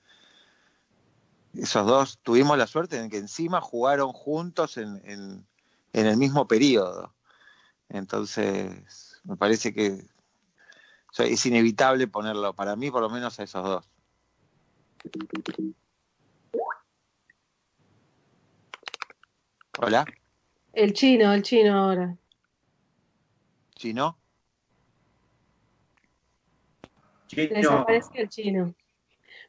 [1.53, 5.45] esos dos tuvimos la suerte en que encima jugaron juntos en, en-
[5.93, 7.13] en el mismo periodo.
[7.89, 10.07] Entonces, me parece que
[11.11, 13.89] o sea, es inevitable ponerlo, para mí por lo menos a esos dos.
[19.79, 20.05] Hola,
[20.73, 22.17] El chino, el chino ahora.
[23.75, 24.17] Chino.
[27.35, 28.75] Desapareció el chino.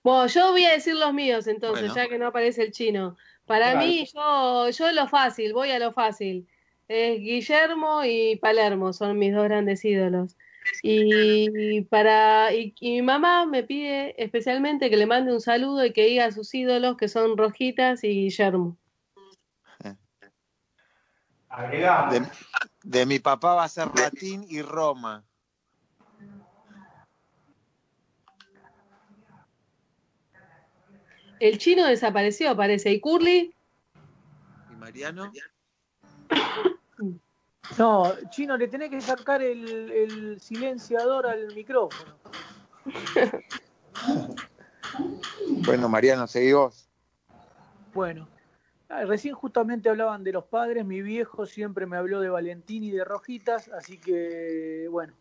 [0.04, 1.94] Bueno, yo voy a decir los míos entonces, Bueno.
[1.94, 3.16] ya que no aparece el chino.
[3.46, 3.86] Para Claro.
[3.86, 6.46] mí, yo, yo lo fácil, voy a lo fácil.
[6.86, 10.36] Es Guillermo y Palermo son mis dos grandes ídolos.
[10.82, 15.92] Y para y, y mi mamá me pide especialmente que le mande un saludo y
[15.94, 18.76] que diga a sus ídolos que son Rojitas y Guillermo.
[22.10, 22.22] De,
[22.82, 25.24] de mi papá va a ser Ratín y Roma.
[31.44, 32.90] El chino desapareció, parece.
[32.90, 33.54] ¿Y Curly?
[34.72, 35.30] ¿Y Mariano?
[37.78, 42.16] No, Chino, le tenés que sacar el, el silenciador al micrófono.
[45.66, 46.88] Bueno, Mariano, seguí vos.
[47.92, 48.28] Bueno,
[48.88, 52.90] ah, recién justamente hablaban de los padres, mi viejo siempre me habló de Valentín y
[52.90, 55.14] de Rojitas, así que bueno,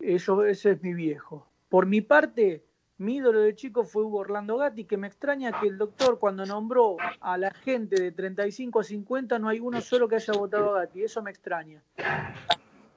[0.00, 1.46] eso, ese es mi viejo.
[1.68, 2.62] Por mi parte,
[3.00, 6.44] mi ídolo de chico fue Hugo Orlando Gatti, que me extraña que el doctor cuando
[6.44, 10.76] nombró a la gente de 35 a 50 no hay uno solo que haya votado
[10.76, 11.82] a Gatti, eso me extraña.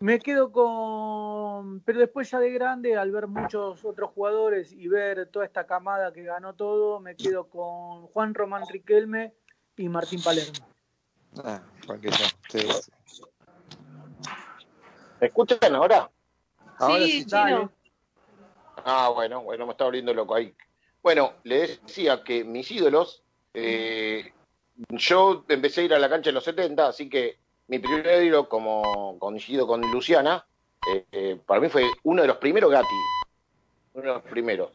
[0.02, 5.28] Me quedo con, pero después ya de grande, al ver muchos otros jugadores y ver
[5.28, 9.34] toda esta camada que ganó todo, me quedo con Juan Román Riquelme
[9.78, 10.68] y Martín Palermo.
[11.46, 12.12] Ah, porque
[12.50, 12.68] sí.
[15.22, 16.12] ¿Me escuchan ahora?
[16.78, 17.72] Ahora sí, sí, Chino.
[18.86, 20.54] Ah, bueno, bueno, me está volviendo loco ahí.
[21.02, 24.34] Bueno, le decía que mis ídolos, eh,
[24.90, 28.50] yo empecé a ir a la cancha en los 70, así que mi primer ídolo,
[28.50, 30.46] como coincido con Luciana,
[30.94, 32.96] eh, eh, para mí fue uno de los primeros Gatti,
[33.94, 34.72] uno de los primeros.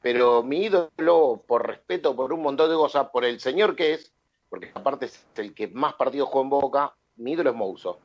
[0.00, 4.12] Pero mi ídolo, por respeto, por un montón de cosas, por el señor que es,
[4.48, 8.00] porque aparte es el que más partidos jugó en Boca, mi ídolo es Mouso.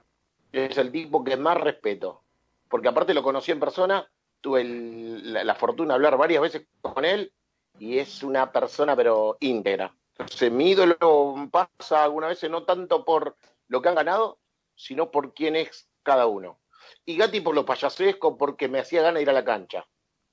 [0.51, 2.21] Es el tipo que más respeto,
[2.69, 4.09] porque aparte lo conocí en persona,
[4.45, 7.33] tuve la, fortuna de hablar varias veces con él
[7.79, 9.91] y es una persona pero íntegra.
[10.19, 13.37] Entonces mi ídolo pasa algunas veces no tanto por
[13.69, 14.37] lo que han ganado,
[14.75, 16.59] sino por quién es cada uno.
[17.05, 19.87] Y Gatti por lo payasesco, porque me hacía ganas de ir a la cancha.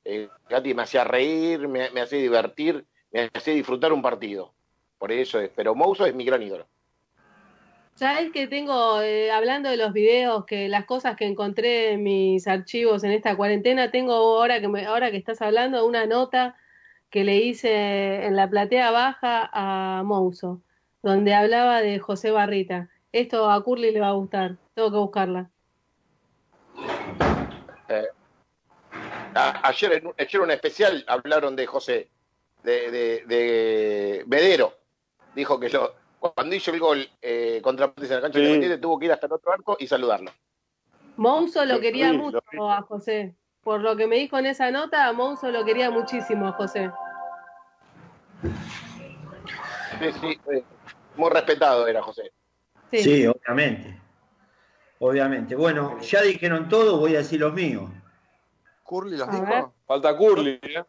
[0.05, 4.53] Eh, Gatti me hacía reír, me, me hacía divertir, me hacía disfrutar un partido.
[4.99, 5.51] Por eso es.
[5.57, 6.67] Pero Mouso es mi gran ídolo.
[7.95, 12.49] ¿Sabes que tengo, eh, hablando de los videos, que las cosas que encontré en mis
[12.49, 16.57] archivos en esta cuarentena, tengo ahora que, me- ahora que estás hablando una nota
[17.11, 20.63] que le hice en la platea baja a Mouso,
[21.03, 22.89] donde hablaba de José Barrita.
[23.13, 25.51] Esto a Curly le va a gustar, tengo que buscarla.
[27.89, 28.07] Eh,
[29.63, 32.09] ayer, en, ayer un especial hablaron de José,
[32.65, 34.25] de, de, de.
[35.35, 35.95] Dijo que lo,
[36.31, 38.45] cuando hizo el gol eh, contra en la cancha Sí.
[38.45, 40.31] independiente tuvo que ir hasta el otro arco y saludarlo.
[41.17, 43.35] Mouso lo Lo quería mucho lo a José.
[43.63, 46.91] Por lo que me dijo en esa nota, Mouso lo quería muchísimo a José.
[50.01, 50.65] Sí, sí, eh,
[51.17, 52.33] muy respetado era José.
[52.91, 52.99] Sí.
[52.99, 54.01] Sí, obviamente.
[54.99, 55.55] Obviamente.
[55.55, 57.91] Bueno, ya dijeron todo, voy a decir los míos.
[58.85, 59.75] ¿Curly los dijo?
[59.87, 60.85] Falta Curly, ¿eh?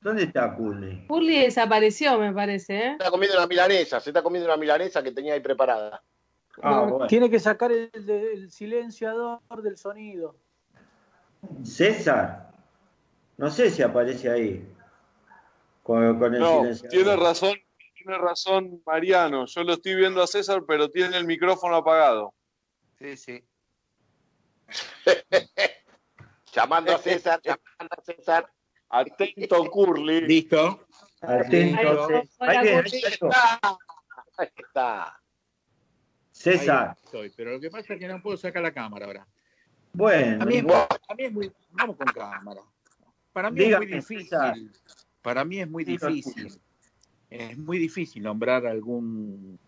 [0.00, 1.06] ¿Dónde está Curly?
[1.08, 2.82] Curly desapareció, me parece, ¿eh?
[2.82, 6.02] Se está comiendo una milanesa, se está comiendo una milanesa que tenía ahí preparada.
[6.62, 7.06] Ah, bueno.
[7.06, 10.36] Tiene que sacar el, silenciador del sonido.
[11.62, 12.50] César.
[13.36, 14.66] No sé si aparece ahí.
[15.82, 16.90] Con, con el No, silenciador.
[16.90, 17.54] tiene razón,
[17.94, 19.44] tiene razón Mariano.
[19.46, 22.32] Yo lo estoy viendo a César, pero tiene el micrófono apagado.
[22.98, 23.44] Sí, sí.
[26.52, 28.50] Llamando a César, llamando a César.
[28.90, 30.20] Atento, Curly.
[30.22, 30.86] ¿Listo?
[31.20, 32.08] Atento.
[32.40, 33.60] Ahí, está.
[34.36, 35.20] Ahí está.
[36.32, 36.88] César.
[36.88, 39.26] Ahí estoy, pero lo que pasa es que no puedo sacar la cámara ahora.
[39.92, 40.86] Bueno, A mí, es, igual.
[41.08, 41.52] a mí es muy.
[41.72, 42.62] Vamos con cámara.
[43.32, 44.54] Para mí Dígame, es muy César.
[44.54, 44.80] difícil.
[45.22, 46.60] Para mí es muy difícil.
[47.28, 49.58] Es muy difícil nombrar algún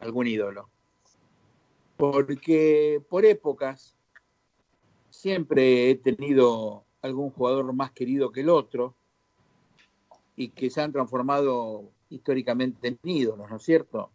[0.00, 0.68] algún ídolo.
[1.96, 3.94] Porque por épocas
[5.10, 8.94] siempre he tenido algún jugador más querido que el otro
[10.36, 14.10] y que se han transformado históricamente en ídolos, ¿no es cierto?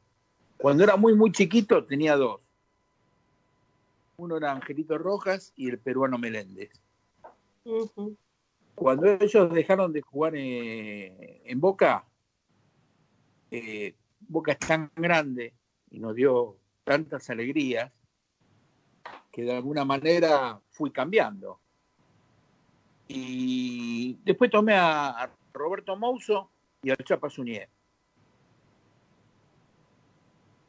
[0.58, 2.42] Cuando era muy, muy chiquito tenía dos.
[4.18, 6.72] Uno era Angelito Rojas y el peruano Meléndez.
[8.74, 12.06] Cuando ellos dejaron de jugar eh, en Boca,
[13.52, 15.54] eh, Boca es tan grande
[15.92, 17.92] y nos dio tantas alegrías
[19.32, 21.60] que de alguna manera fui cambiando.
[23.08, 27.70] Y después tomé a, Roberto Mouso y al Chapa Suñé.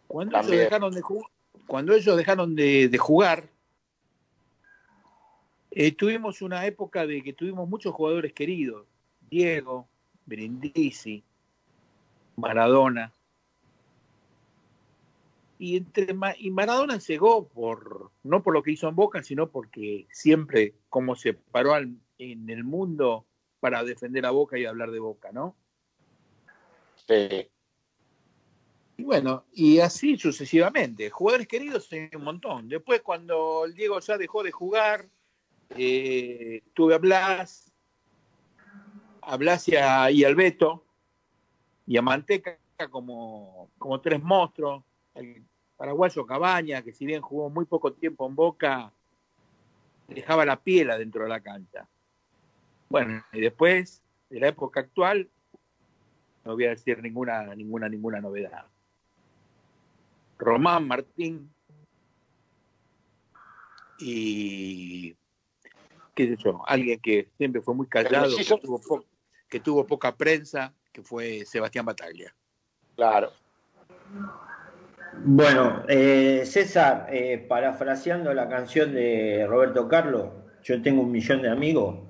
[0.07, 1.29] Cuando ellos dejaron de, ju-
[1.67, 3.49] cuando ellos dejaron de, de jugar,
[5.73, 8.87] eh, tuvimos una época de que tuvimos muchos jugadores queridos.
[9.29, 9.89] Diego,
[10.25, 11.25] Brindisi,
[12.37, 13.13] Maradona.
[15.59, 20.07] Y, entre, y Maradona llegó por, no por lo que hizo en Boca, sino porque
[20.13, 23.27] siempre como se paró al- en el mundo
[23.61, 25.57] para defender a Boca y hablar de Boca, ¿no?
[27.07, 27.49] Sí.
[28.99, 31.11] Y bueno, y así sucesivamente.
[31.11, 32.69] Jugadores queridos hay un montón.
[32.69, 35.07] Después, cuando el Diego ya dejó de jugar,
[35.71, 37.73] eh, tuve a Blas,
[39.21, 40.85] a Blas y, a, y al Beto,
[41.87, 42.59] y a Manteca
[42.91, 44.83] como, como tres monstruos.
[45.15, 45.45] El
[45.77, 48.93] paraguayo Cabaña, que si bien jugó muy poco tiempo en Boca,
[50.09, 51.87] dejaba la piel adentro de la cancha.
[52.89, 55.29] Bueno, y después, de la época actual,
[56.45, 58.67] no voy a decir ninguna, ninguna, ninguna novedad.
[60.39, 61.51] Román Martín
[63.99, 65.17] y
[66.15, 68.59] qué sé yo, alguien que siempre fue muy callado, que mellizo.
[68.59, 69.05] tuvo, po-
[69.49, 72.35] que tuvo poca prensa, que fue Sebastián Bataglia.
[72.95, 73.33] Claro.
[75.25, 80.31] Bueno, eh, César, eh, parafraseando la canción de Roberto Carlos,
[80.63, 82.06] yo tengo un millón de amigos,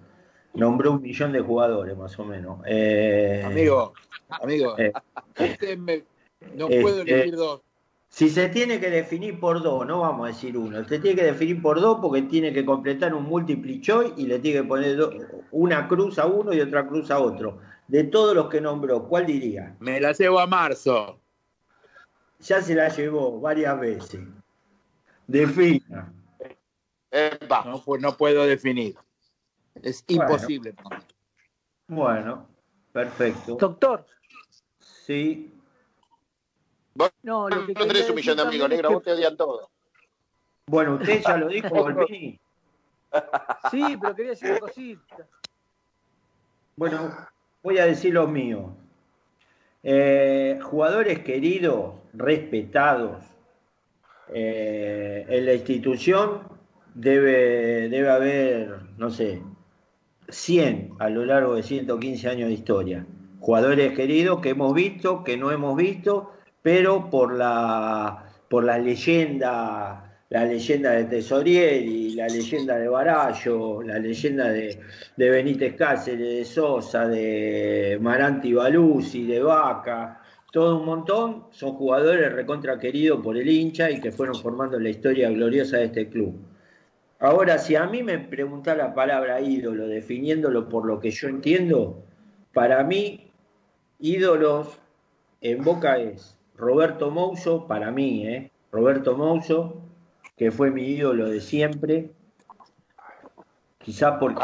[0.56, 2.60] nombró un millón de jugadores más o menos.
[2.66, 3.92] Eh, Amigo,
[4.28, 4.92] amigo, eh,
[5.76, 6.04] me,
[6.54, 7.62] No Este, puedo elegir dos.
[8.08, 11.24] Si se tiene que definir por dos, no vamos a decir uno, se tiene que
[11.26, 14.96] definir por dos porque tiene que completar un multiple choice y le tiene que poner
[14.96, 15.12] do-
[15.50, 17.58] una cruz a uno y otra cruz a otro.
[17.88, 19.76] De todos los que nombró, ¿cuál diría?
[19.80, 21.20] Me la llevo a marzo.
[22.40, 24.20] Ya se la llevó varias veces.
[25.26, 26.12] Defina.
[27.10, 27.64] Epa.
[27.64, 28.94] No, pues no puedo definir.
[29.82, 30.74] Es imposible.
[31.88, 32.48] Bueno,
[32.92, 33.56] perfecto.
[33.58, 34.06] Doctor,
[34.78, 35.52] Sí,
[36.94, 39.02] Vos no, lo que no tenés un millón de amigos, también es negro, que- vos
[39.04, 39.70] te odian todo.
[40.66, 41.68] bueno, usted ya lo dijo,
[42.08, 42.40] Golpini.
[43.70, 45.28] Sí, pero quería decir una cosita.
[46.76, 47.14] Bueno,
[47.62, 48.72] voy a decir los míos.
[49.82, 53.24] Eh, jugadores queridos, respetados,
[54.28, 56.42] eh, en la institución
[56.94, 59.40] debe, debe haber, no sé,
[60.28, 63.06] 100 a lo largo de 115 años de historia.
[63.40, 70.20] Jugadores queridos que hemos visto, que no hemos visto, pero por la, por la leyenda,
[70.30, 74.78] la leyenda de Tesorieri, la leyenda de Barallo, la leyenda de,
[75.16, 80.20] de Benítez Cáceres, de Sosa, de Maranti Baluzzi, de Vaca,
[80.50, 84.88] todo un montón, son jugadores recontra queridos por el hincha y que fueron formando la
[84.88, 86.34] historia gloriosa de este club.
[87.18, 92.02] Ahora, si a mí me pregunta la palabra ídolo, definiéndolo por lo que yo entiendo,
[92.52, 93.30] para mí,
[93.98, 94.78] ídolos
[95.40, 98.50] en Boca es Roberto Mouso, para mí, ¿eh?
[98.70, 99.80] Roberto Mouso,
[100.36, 102.10] que fue mi ídolo de siempre,
[103.78, 104.42] quizás porque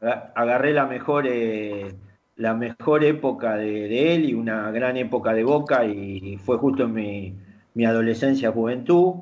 [0.00, 1.94] aga- agarré la mejor, eh,
[2.36, 6.84] la mejor época de, de él y una gran época de Boca y fue justo
[6.84, 7.34] en mi,
[7.74, 9.14] mi adolescencia, juventud.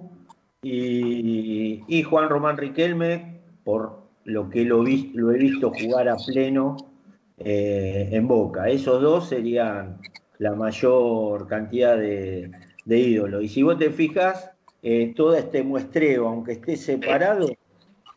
[0.63, 6.77] Y, Juan Román Riquelme, por lo que lo, vi- lo he visto jugar a pleno
[7.39, 8.69] eh, en Boca.
[8.69, 9.99] Esos dos serían
[10.39, 12.51] la mayor cantidad de,
[12.85, 13.45] de ídolos.
[13.45, 14.51] Y si vos te fijas,
[14.83, 17.49] eh, todo este muestreo, aunque esté separado,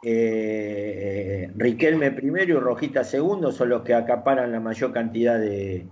[0.01, 5.85] eh, Riquelme primero y Rojita segundo son los que acaparan la mayor cantidad de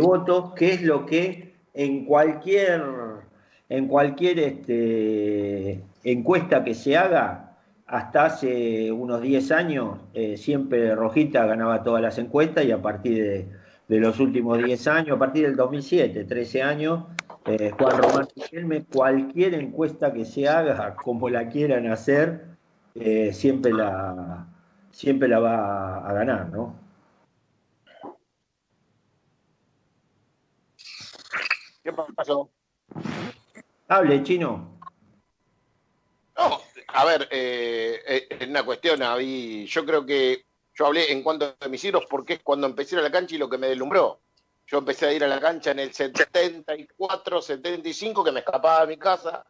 [0.00, 2.82] votos, que es lo que en cualquier
[3.70, 7.56] en cualquier este, encuesta que se haga,
[7.86, 13.48] hasta hace unos 10 años, eh, siempre Rojita ganaba todas las encuestas y a partir
[13.88, 17.04] de, los últimos 10 años, a partir del 2007, 13 años,
[17.46, 18.28] eh, Juan Román
[18.92, 22.46] cualquier encuesta que se haga, como la quieran hacer,
[22.96, 24.46] eh, siempre, la,
[24.90, 26.74] siempre la va a ganar, ¿no?
[31.82, 32.50] ¿Qué pasó?
[33.90, 34.78] Hable, chino.
[36.38, 40.44] No, a ver, eh, eh, en una cuestión, ahí, yo creo que
[40.76, 43.12] yo hablé en cuanto a mis ídolos porque es cuando empecé a ir a la
[43.12, 44.20] cancha y lo que me deslumbró.
[44.68, 48.86] Yo empecé a ir a la cancha en el 74, 75, que me escapaba de
[48.86, 49.44] mi casa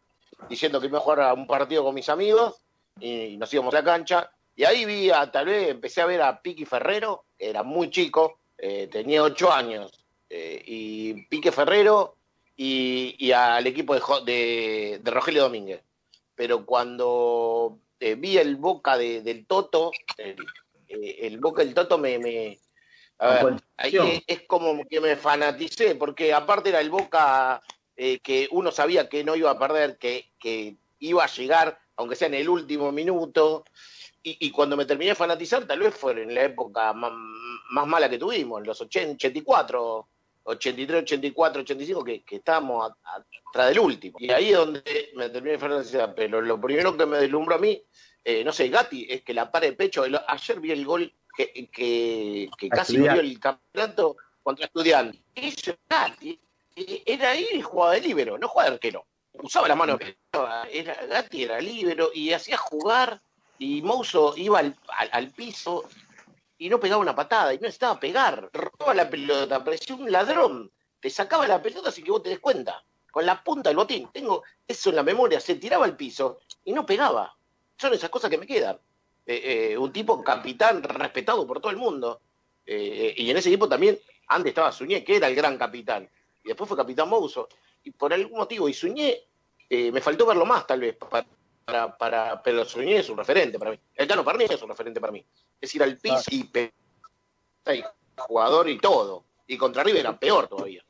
[0.49, 2.63] diciendo que iba a jugar a un partido con mis amigos
[2.99, 4.31] y nos íbamos a la cancha.
[4.55, 8.39] Y ahí vi, a, tal vez empecé a ver a Piqui Ferrero, era muy chico,
[8.57, 12.15] eh, tenía ocho años, eh, y Pique Ferrero
[12.63, 14.01] y, y al equipo de,
[14.31, 15.81] de, de Rogelio Domínguez.
[16.35, 20.35] Pero cuando eh, vi el Boca de- del Toto, el,
[20.87, 22.19] eh, el Boca del Toto me...
[22.19, 22.59] me-
[23.17, 23.41] a ver,
[23.77, 27.61] ahí es, es como que me fanaticé, porque aparte era el Boca
[27.95, 32.15] eh, que uno sabía que no iba a perder, que, que iba a llegar, aunque
[32.15, 33.63] sea en el último minuto,
[34.23, 37.11] y, y cuando me terminé de fanatizar, tal vez fue en la época más,
[37.71, 40.07] más mala que tuvimos, en los 80, 84,
[40.43, 42.91] 83, 84, 85, que, que estábamos
[43.49, 44.17] atrás del último.
[44.19, 46.13] Y ahí es donde me terminé de.
[46.15, 47.81] Pero lo primero que me deslumbró a mí,
[48.23, 50.03] eh, no sé, Gatti, es que la para de pecho.
[50.05, 55.21] el- ayer vi el gol que, que, casi dio el campeonato contra Estudiantes.
[55.35, 56.39] Eso es Gatti.
[56.75, 59.05] Eh, Era ahí y jugaba de líbero, no jugaba de arquero.
[59.33, 59.97] Usaba la mano,
[60.71, 63.21] era Gatti era líbero y hacía jugar
[63.57, 65.85] y Mouso iba al, al- al piso
[66.61, 70.71] y no pegaba una patada y no necesitaba pegar, robaba la pelota, parecía un ladrón,
[70.99, 74.09] te sacaba la pelota sin que vos te des cuenta, con la punta del botín.
[74.13, 77.35] Tengo eso en la memoria, se tiraba al piso y no pegaba.
[77.77, 78.77] Son esas cosas que me quedan.
[79.25, 82.21] Eh, eh, un tipo capitán respetado por todo el mundo.
[82.63, 83.97] Eh, y en ese equipo también,
[84.27, 86.07] antes estaba Suñé, que era el gran capitán,
[86.43, 87.49] y después fue capitán Mouso.
[87.83, 89.19] Y por algún motivo, y Suñé,
[89.67, 91.25] me faltó verlo más tal vez, para,
[91.71, 93.79] para, para- pero Suñé es un referente para mí.
[93.95, 95.23] El Tano Parni es un referente para mí.
[95.59, 96.73] Es ir al piso y pe-
[97.73, 97.83] y
[98.17, 99.23] jugador y todo.
[99.47, 100.83] Y contra River era peor todavía.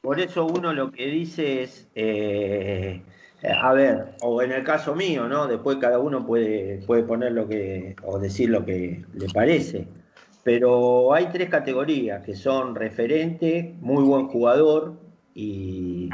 [0.00, 3.02] Por eso uno lo que dice es, eh,
[3.42, 5.46] a ver, o en el caso mío, ¿no?
[5.46, 9.86] Después cada uno puede, puede poner lo que, o decir lo que le parece.
[10.42, 14.94] Pero hay tres categorías que son referente, muy buen jugador,
[15.34, 16.10] y,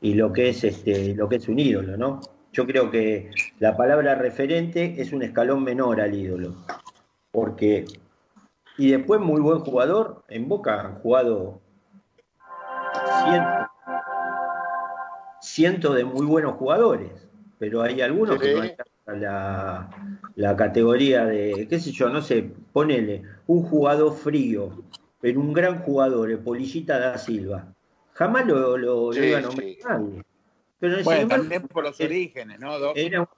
[0.00, 2.20] y lo que es este, lo que es un ídolo, ¿no?
[2.56, 6.54] Yo creo que la palabra referente es un escalón menor al ídolo.
[7.30, 7.84] Porque,
[8.78, 11.60] y después muy buen jugador, en Boca han jugado
[13.22, 13.66] cientos,
[15.42, 17.28] cientos de muy buenos jugadores,
[17.58, 18.68] pero hay algunos que no Sí.
[18.68, 19.90] están a la,
[20.34, 24.82] la categoría de, qué sé yo, no sé, ponele un jugador frío,
[25.20, 27.66] pero un gran jugador, el Polillita da Silva.
[28.14, 29.78] Jamás lo, lo, iba a nombrar sí.
[29.86, 30.25] nadie.
[30.78, 32.96] Pero Bueno, embargo, también por los orígenes, ¿no, Doc?
[32.96, 33.28] era, un-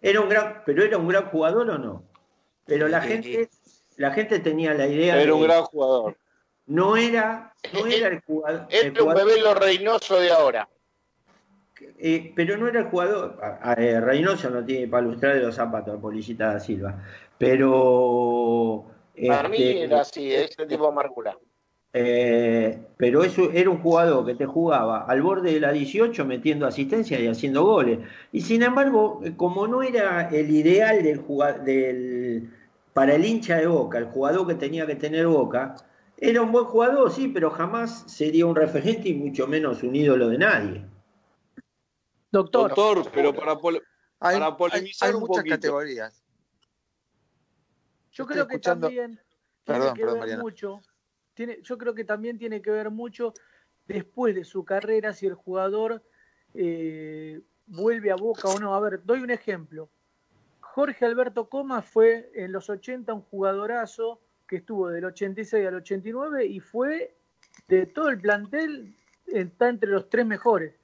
[0.00, 2.02] era un gran, pero era un gran jugador o no.
[2.64, 3.08] Pero la Sí.
[3.08, 3.50] gente,
[3.96, 6.16] la gente tenía la idea Era de un gran jugador.
[6.66, 10.68] no era, no era el jugador, el Era un jugador- bebé lo reinoso de ahora.
[11.98, 13.38] eh, pero no era el jugador.
[13.42, 17.02] a- a- eh, Reynoso no tiene para lustrar de los zapatos, el Policita da Silva.
[17.38, 18.86] Pero
[19.28, 21.36] Para mí este, era así, ese tipo de amargura.
[21.98, 26.66] Eh, pero eso era un jugador que te jugaba al borde de la 18 metiendo
[26.66, 28.00] asistencia y haciendo goles.
[28.32, 31.24] Y sin embargo, eh, como no era el ideal del,
[31.64, 32.50] del
[32.92, 35.74] para el hincha de Boca, el jugador que tenía que tener Boca,
[36.18, 40.28] era un buen jugador, sí, pero jamás sería un referente y mucho menos un ídolo
[40.28, 40.84] de nadie.
[42.30, 43.80] Doctor, Doctor, pero para, pole-
[44.20, 45.56] Hay, para hay- polemizar hay un muchas poquito.
[45.56, 46.22] categorías.
[48.12, 49.18] yo estoy creo que escuchando- también
[49.64, 50.42] tiene Perdón, que perdón, ver Mariana.
[50.42, 50.80] mucho.
[51.36, 53.34] Tiene, yo creo que también tiene que ver mucho
[53.86, 56.02] después de su carrera si el jugador
[56.54, 58.74] eh, vuelve a Boca o no.
[58.74, 59.90] A ver, doy un ejemplo.
[60.60, 64.18] Jorge Alberto Comas fue en los 80 un jugadorazo
[64.48, 67.14] que estuvo del 86 al 89 y fue
[67.68, 70.74] de todo el plantel, está entre los tres mejores.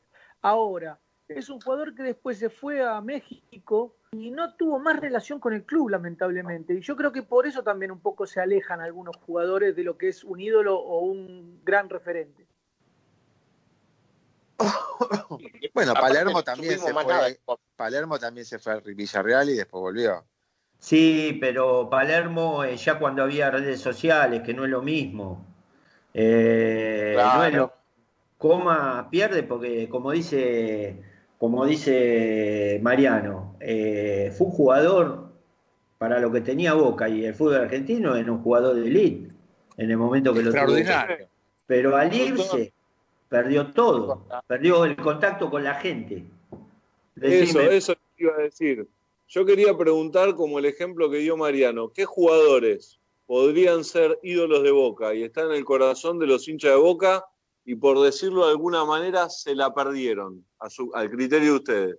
[0.43, 5.41] Ahora, es un jugador que después se fue a México y no tuvo más relación
[5.41, 6.75] con el club, lamentablemente.
[6.75, 9.97] Y yo creo que por eso también un poco se alejan algunos jugadores de lo
[9.97, 12.47] que es un ídolo o un gran referente.
[15.75, 17.05] Bueno, Palermo también se fue.
[17.07, 17.27] nada.
[17.77, 20.25] Palermo también se fue al Villarreal y después volvió.
[20.79, 25.47] Sí, pero Palermo eh, ya cuando había redes sociales, que no es lo mismo.
[26.13, 27.39] Eh, Claro.
[27.39, 27.73] no es lo-
[28.37, 31.01] Coma pierde porque, como dice,
[31.43, 35.33] como dice Mariano, eh, fue un jugador
[35.99, 39.33] para lo que tenía Boca y el fútbol argentino era un jugador de elite
[39.77, 40.77] en el momento que lo tuvo.
[40.77, 41.27] Extraordinario.
[41.67, 42.73] Pero al irse
[43.29, 46.23] perdió todo, perdió el contacto con la gente.
[47.21, 48.87] Eso, eso iba a decir.
[49.27, 54.71] Yo quería preguntar, como el ejemplo que dio Mariano, ¿qué jugadores podrían ser ídolos de
[54.71, 57.27] Boca y están en el corazón de los hinchas de Boca
[57.65, 61.97] y por decirlo de alguna manera se la perdieron a su- al criterio de ustedes?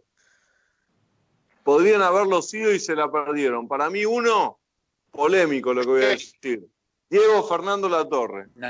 [1.63, 3.67] Podrían haberlo sido y se la perdieron.
[3.67, 4.59] Para mí uno,
[5.11, 6.67] polémico lo que voy a decir.
[7.09, 8.47] Diego Fernando Latorre.
[8.55, 8.67] No.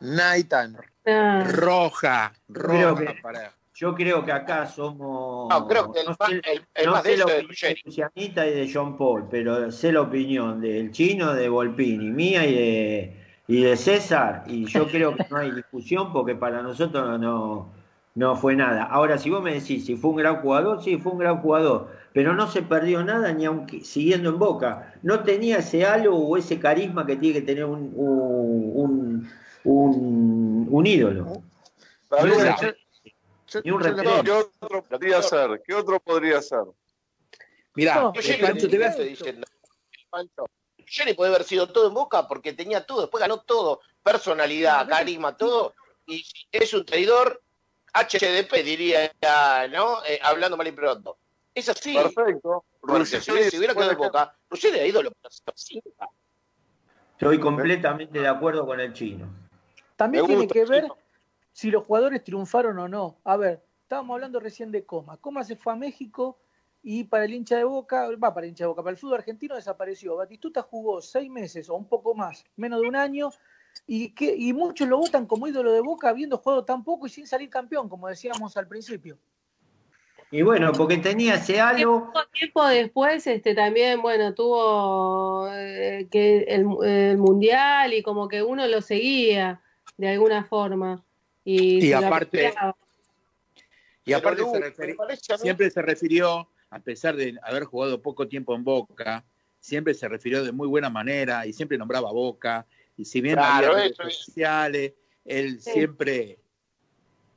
[0.00, 3.52] Naitan, Ah, Roja, creo roja para.
[3.74, 5.48] yo creo que acá somos...
[5.48, 7.42] No, creo que el no más, sé- el, el no más sé de la opinión
[7.60, 12.46] de Lucianita y de John Paul, pero sé la opinión del chino, de Volpini, mía
[12.46, 17.04] y de, y de César, y yo creo que no hay discusión porque para nosotros
[17.06, 17.72] no, no,
[18.14, 18.84] no fue nada.
[18.84, 21.90] Ahora, si vos me decís si fue un gran jugador, sí, fue un gran jugador,
[22.12, 24.94] pero no se perdió nada ni aunque siguiendo en Boca.
[25.02, 29.28] No tenía ese halo o ese carisma que tiene que tener un, un,
[29.64, 31.24] un, ídolo.
[31.24, 31.44] Un-
[32.60, 32.72] Yo-
[34.02, 34.24] ni un.
[34.28, 35.62] ¿Qué otro podría ser?
[35.66, 36.64] ¿Qué otro podría ser?
[37.74, 39.46] Mirá, No, Ruggeri, Pancho, te voy a- estoy diciendo,
[40.10, 40.44] Pancho,
[40.92, 45.36] Ruggeri puede haber sido todo en Boca porque tenía todo, después ganó todo, personalidad, carisma,
[45.36, 45.74] todo,
[46.06, 47.42] y es un traidor,
[47.94, 49.10] HDP diría,
[49.70, 50.04] ¿no?
[50.04, 51.16] Eh, hablando mal y pronto.
[51.54, 51.94] Es así.
[51.94, 52.64] Perfecto.
[52.80, 55.12] Porque si, Ruggeri si hubiera quedado en Boca, Ruggeri era ídolo.
[57.12, 59.26] Estoy completamente de acuerdo con el chino.
[59.96, 60.98] También tiene que ver Chino.
[61.52, 63.18] si los jugadores triunfaron o no.
[63.24, 65.16] A ver, estábamos hablando recién de Coma.
[65.18, 66.38] Coma se fue a México
[66.82, 69.18] y para el hincha de Boca, va para el hincha de Boca, para el fútbol
[69.18, 70.16] argentino desapareció.
[70.16, 73.30] Batistuta jugó seis meses o un poco más, menos de un año,
[73.86, 77.10] y, que, y muchos lo votan como ídolo de Boca habiendo jugado tan poco y
[77.10, 79.16] sin salir campeón, como decíamos al principio.
[80.30, 82.06] Y bueno, porque tenía ese halo.
[82.06, 88.42] Poco tiempo después, este también, bueno, tuvo eh, que el, el mundial y como que
[88.42, 89.60] uno lo seguía
[89.98, 91.04] de alguna forma.
[91.44, 92.54] Y, aparte-.
[94.06, 98.54] Y aparte Pero, se mí- siempre se refirió, a pesar de haber jugado poco tiempo
[98.54, 99.24] en Boca,
[99.60, 102.66] siempre se refirió de muy buena manera y siempre nombraba a Boca.
[102.96, 104.94] Y si bien Claro, había redes sociales,
[105.26, 105.70] él Sí.
[105.72, 106.38] siempre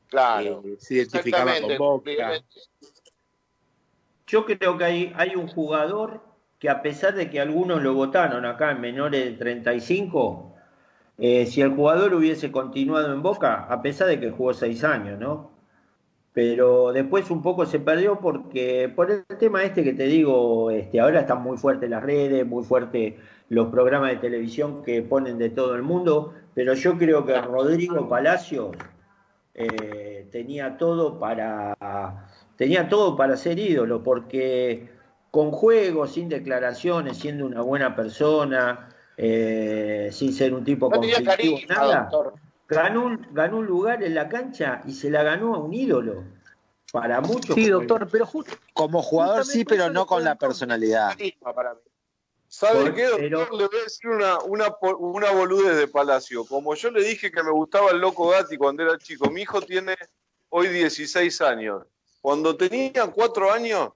[0.08, 0.64] Claro.
[0.66, 1.78] eh, se identificaba con.
[1.78, 2.42] Boca.
[4.26, 6.24] Yo creo que hay, hay un jugador
[6.58, 10.56] que a pesar de que algunos lo votaron acá en menores de 35,
[11.18, 15.20] eh, si el jugador hubiese continuado en Boca, a pesar de que jugó seis años,
[15.20, 15.55] ¿no?
[16.36, 21.00] Pero después un poco se perdió porque por el tema este que te digo, este,
[21.00, 23.14] ahora están muy fuertes las redes, muy fuertes
[23.48, 28.10] los programas de televisión que ponen de todo el mundo, pero yo creo que Rodrigo
[28.10, 28.72] Palacio
[29.54, 31.74] eh, tenía todo para
[32.58, 34.90] tenía todo para ser ídolo, porque
[35.32, 41.16] con juegos, sin declaraciones, siendo una buena persona, eh, sin ser un tipo No tenía
[41.16, 42.34] conflictivo, carisma, nada, doctor.
[42.68, 46.24] Ganó un, ganó un lugar en la cancha y se la ganó a un ídolo.
[46.91, 47.55] Para muchos.
[47.55, 48.55] Sí, como- doctor, pero justo.
[48.74, 51.16] Como jugador sí, pero no con la personalidad.
[51.41, 51.80] Para mí.
[52.47, 53.20] ¿Sabe Por- qué, doctor?
[53.30, 56.45] pero- Le voy a decir una, una, una boludez de Palacio.
[56.45, 59.61] Como yo le dije que me gustaba el Loco Gatti cuando era chico, mi hijo
[59.61, 59.95] tiene
[60.49, 61.84] hoy 16 años.
[62.22, 63.89] Cuando tenía 4 años,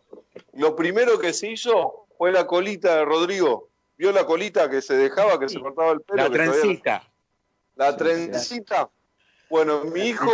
[0.54, 3.70] lo primero que se hizo fue la colita de Rodrigo.
[3.98, 6.24] ¿Vio la colita que se dejaba, que se cortaba el pelo?
[6.24, 7.04] La todavía trencita.
[7.80, 8.90] La trencita.
[9.50, 10.30] Bueno, mi hijo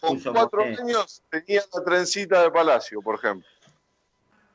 [0.00, 3.46] con cuatro años tenía la trencita de Palacio, por ejemplo.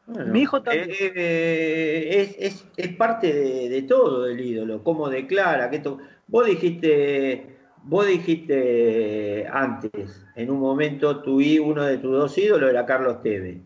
[0.07, 0.89] Bueno, Mi hijo también.
[0.89, 5.99] eh, eh, es, es- es parte de, de todo el ídolo, cómo declara, que esto.
[6.27, 12.85] Vos dijiste, vos dijiste antes, en un momento tu uno de tus dos ídolos era
[12.85, 13.57] Carlos Tevez.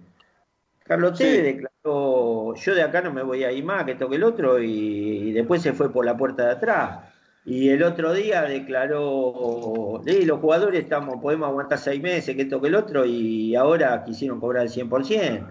[0.84, 1.24] Carlos Sí.
[1.26, 4.60] Tevez declaró, yo de acá no me voy a ir más, que toque el otro,
[4.62, 7.13] y, y después se fue por la puerta de atrás.
[7.46, 12.68] Y el otro día declaró, "Sí, los jugadores estamos, podemos aguantar seis meses, que toque
[12.70, 15.46] el otro, y ahora quisieron cobrar el 100%.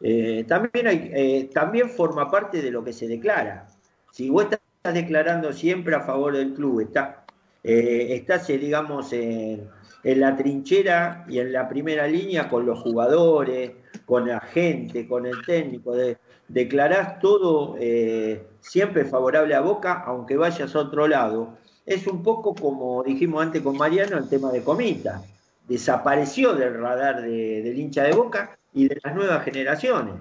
[0.00, 3.66] Eh, también, hay, eh, también forma parte de lo que se declara.
[4.10, 7.24] Si vos estás declarando siempre a favor del club, está,
[7.62, 9.68] eh, estás, eh, digamos, en,
[10.02, 13.72] en la trinchera y en la primera línea con los jugadores,
[14.04, 16.18] con la gente, con el técnico, de,
[16.48, 21.56] declarás todo eh, siempre favorable a Boca, aunque vayas a otro lado.
[21.86, 25.22] Es un poco como dijimos antes con Mariano, el tema de Comita.
[25.68, 30.14] Desapareció del radar de- del hincha de Boca y de las nuevas generaciones.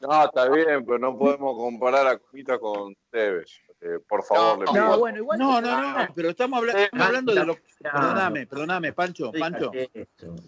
[0.00, 3.50] No, está bien, pero no podemos comparar a Comita con Tevez.
[3.84, 4.74] Eh, por favor, le pido.
[4.90, 5.38] No, bueno, igual.
[5.40, 7.56] No, no, no, pero estamos, habla- estamos hablando de lo.
[7.80, 9.72] Perdóname, perdóname, Pancho, Pancho.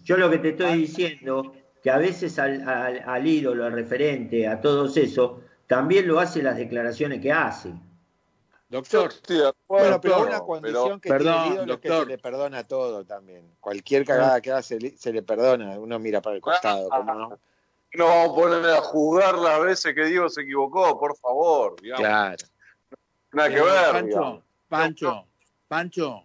[0.03, 4.47] Yo lo que te estoy diciendo, que a veces al, al- al ídolo, al referente,
[4.47, 7.73] a todos eso, también lo hace las declaraciones que hace.
[8.69, 9.11] Doctor,
[9.67, 12.05] Bueno, pero pero- una condición que perdón, tiene el ídolo es que doctor.
[12.07, 13.51] se le perdona todo también.
[13.59, 15.77] Cualquier cagada que hace se le- se le perdona.
[15.77, 17.29] Uno mira para el costado, como no.
[17.93, 22.05] no vamos a poner a jugar las veces que Diego se equivocó, por favor, digamos.
[22.05, 22.37] Claro.
[23.35, 24.43] Nada que Pero, ver, Pancho, digamos.
[24.69, 25.27] Pancho,
[25.67, 26.23] Pancho,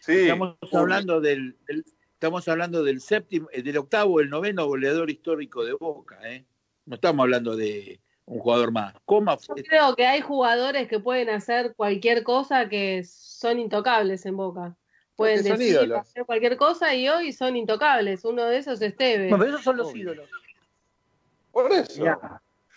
[0.00, 5.10] Sí, estamos hablando del, del- estamos hablando del séptimo, eh, del octavo, el noveno goleador
[5.10, 6.44] histórico de Boca, ¿eh?
[6.84, 8.94] No estamos hablando de un jugador más.
[9.04, 14.36] Coma Yo creo que hay jugadores que pueden hacer cualquier cosa que son intocables en
[14.36, 14.76] Boca.
[15.16, 18.24] Pueden decir, hacer cualquier cosa y hoy son intocables.
[18.24, 19.32] Uno de esos es Tevez.
[19.32, 20.28] No, pero esos son los ídolos.
[21.50, 22.04] por eso.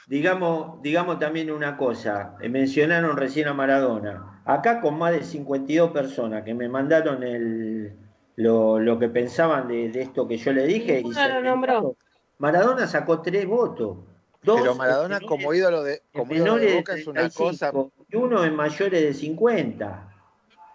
[0.10, 4.41] Digamos, digamos también una cosa, eh, mencionaron recién a Maradona.
[4.43, 7.93] Acá con más de 52 personas que me mandaron el,
[8.36, 11.01] lo, lo que pensaban de, de esto que yo le dije.
[11.05, 11.95] y lo nombró.
[12.39, 13.97] Maradona sacó tres votos.
[14.41, 17.72] Dos Pero Maradona como ídolo de, como ídolo de menores Boca de es una cosa.
[17.72, 20.16] 35 y uno en mayores de 50.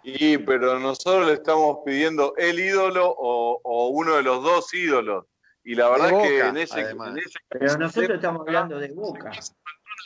[0.03, 5.25] Y, pero nosotros le estamos pidiendo el ídolo o, o uno de los dos ídolos.
[5.65, 7.09] Y la verdad es que Boca, en ese, además.
[7.09, 9.31] en ese Pero nosotros estamos hablando de Boca.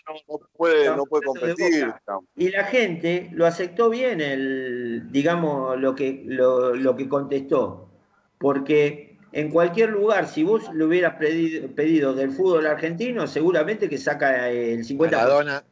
[0.07, 1.93] no, no puede, no puede competir.
[2.37, 7.89] Y la gente lo aceptó bien, el, digamos, lo que, lo, lo que contestó.
[8.37, 13.97] Porque en cualquier lugar, si vos le hubieras pedido, pedido del fútbol argentino, seguramente que
[13.97, 14.97] saca el 50%.
[15.11, 15.63] Maradona.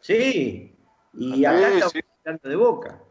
[0.00, 0.74] Sí,
[1.14, 2.00] y Sí, acá estamos sí.
[2.24, 3.02] hablando de Boca.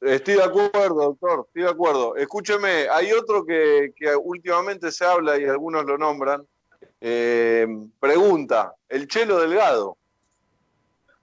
[0.00, 2.16] Estoy de acuerdo, doctor, estoy de acuerdo.
[2.16, 6.46] Escúcheme, hay otro que, que últimamente se habla y algunos lo nombran.
[7.00, 7.66] Eh,
[8.00, 9.98] pregunta, el Chelo Delgado.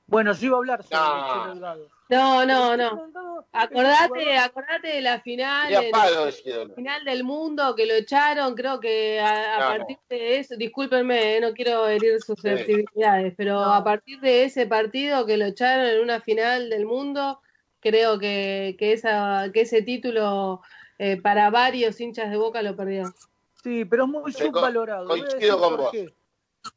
[0.05, 1.15] Bueno, yo iba a hablar sobre No.
[1.15, 1.89] el Chelo Delgado.
[2.09, 6.75] No, no, Acordate, acordate de la final, ídolo.
[6.75, 8.55] final del mundo que lo echaron.
[8.55, 9.77] Creo que a, a No, no.
[9.77, 12.49] partir de eso, discúlpenme, eh, no quiero herir sus Sí.
[12.49, 13.73] susceptibilidades, pero No.
[13.73, 17.39] a partir de ese partido que lo echaron en una final del mundo,
[17.83, 20.61] creo que, que, esa, que ese título
[20.97, 23.13] eh, para varios hinchas de Boca lo perdió.
[23.61, 25.07] Sí, pero es muy subvalorado.
[25.07, 25.91] Coincido con vos.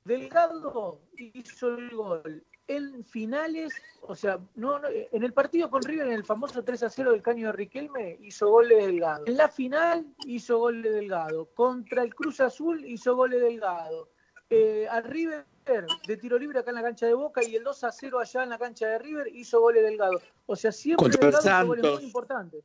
[0.04, 6.08] Delgado hizo el gol en finales, o sea, no, no, en el partido con River,
[6.08, 9.24] en el famoso 3 a 0 del caño de Riquelme, hizo gol de Delgado.
[9.26, 11.48] En la final hizo gol de Delgado.
[11.54, 14.10] Contra el Cruz Azul hizo gol de Delgado.
[14.50, 15.44] Eh, a River
[16.06, 18.42] de tiro libre acá en la cancha de Boca y el 2 a 0 allá
[18.44, 20.20] en la cancha de River hizo goles Delgado.
[20.46, 22.64] O sea, siempre Contra el Delgado hizo goles muy importantes.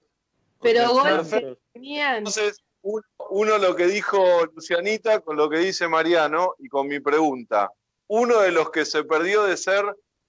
[0.61, 1.39] Pero goles Santos.
[1.39, 2.17] que tenían.
[2.17, 6.99] Entonces, uno, uno lo que dijo Lucianita con lo que dice Mariano y con mi
[6.99, 7.71] pregunta.
[8.07, 9.83] Uno de los que se perdió de ser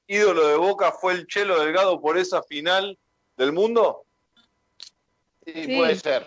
[0.07, 2.99] ídolo de Boca fue el Chelo Delgado por esa final
[3.37, 4.05] del mundo.
[5.45, 5.77] Sí, Sí.
[5.77, 6.27] puede ser.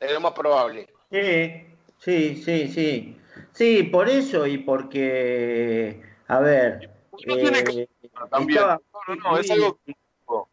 [0.00, 0.86] Es lo más probable.
[1.10, 1.66] Sí,
[1.98, 3.16] sí, sí, sí.
[3.56, 6.90] Sí, por eso y porque, a ver,
[7.26, 7.88] No tiene que eh,
[8.30, 8.58] también.
[8.58, 9.78] estaba No, no, no, es algo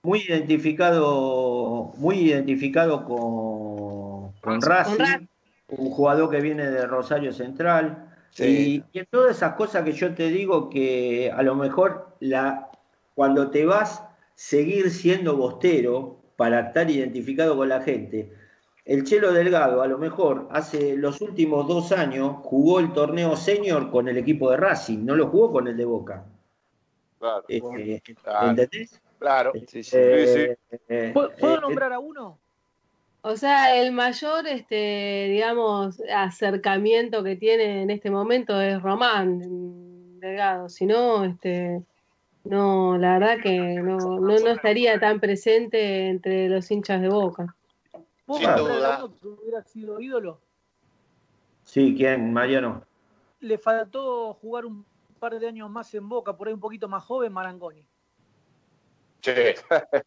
[0.03, 5.27] muy identificado, muy identificado con, con Racing, Racing.
[5.67, 8.09] un jugador que viene de Rosario Central.
[8.29, 8.85] Sí.
[8.93, 12.69] Y, y en todas esas cosas que yo te digo que a lo mejor la,
[13.15, 14.01] cuando te vas,
[14.35, 18.31] seguir siendo bostero para estar identificado con la gente.
[18.85, 23.89] El Chelo Delgado, a lo mejor, hace los últimos dos años jugó el torneo senior
[23.89, 26.25] con el equipo de Racing, no lo jugó con el de Boca.
[27.17, 27.43] Claro.
[27.47, 28.49] Eh, Claro.
[28.49, 29.01] ¿Entendés?
[29.19, 29.53] Claro.
[29.67, 29.95] Sí, sí.
[29.97, 30.57] Eh,
[30.89, 32.37] eh, ¿Puedo, puedo eh, nombrar a uno?
[33.21, 40.67] O sea, el mayor, este, digamos, acercamiento que tiene en este momento es Román Delgado.
[40.67, 41.81] Si no, este,
[42.43, 47.55] no, la verdad que no, no, no estaría tan presente entre los hinchas de Boca.
[48.25, 49.05] ¿Puedo Sin duda.
[49.21, 50.39] que hubiera sido ídolo?
[51.63, 52.83] Sí, ¿quién, Mariano?
[53.41, 54.85] Le faltó jugar un
[55.19, 57.85] par de años más en Boca, por ahí un poquito más joven, Marangoni.
[59.21, 59.55] Che,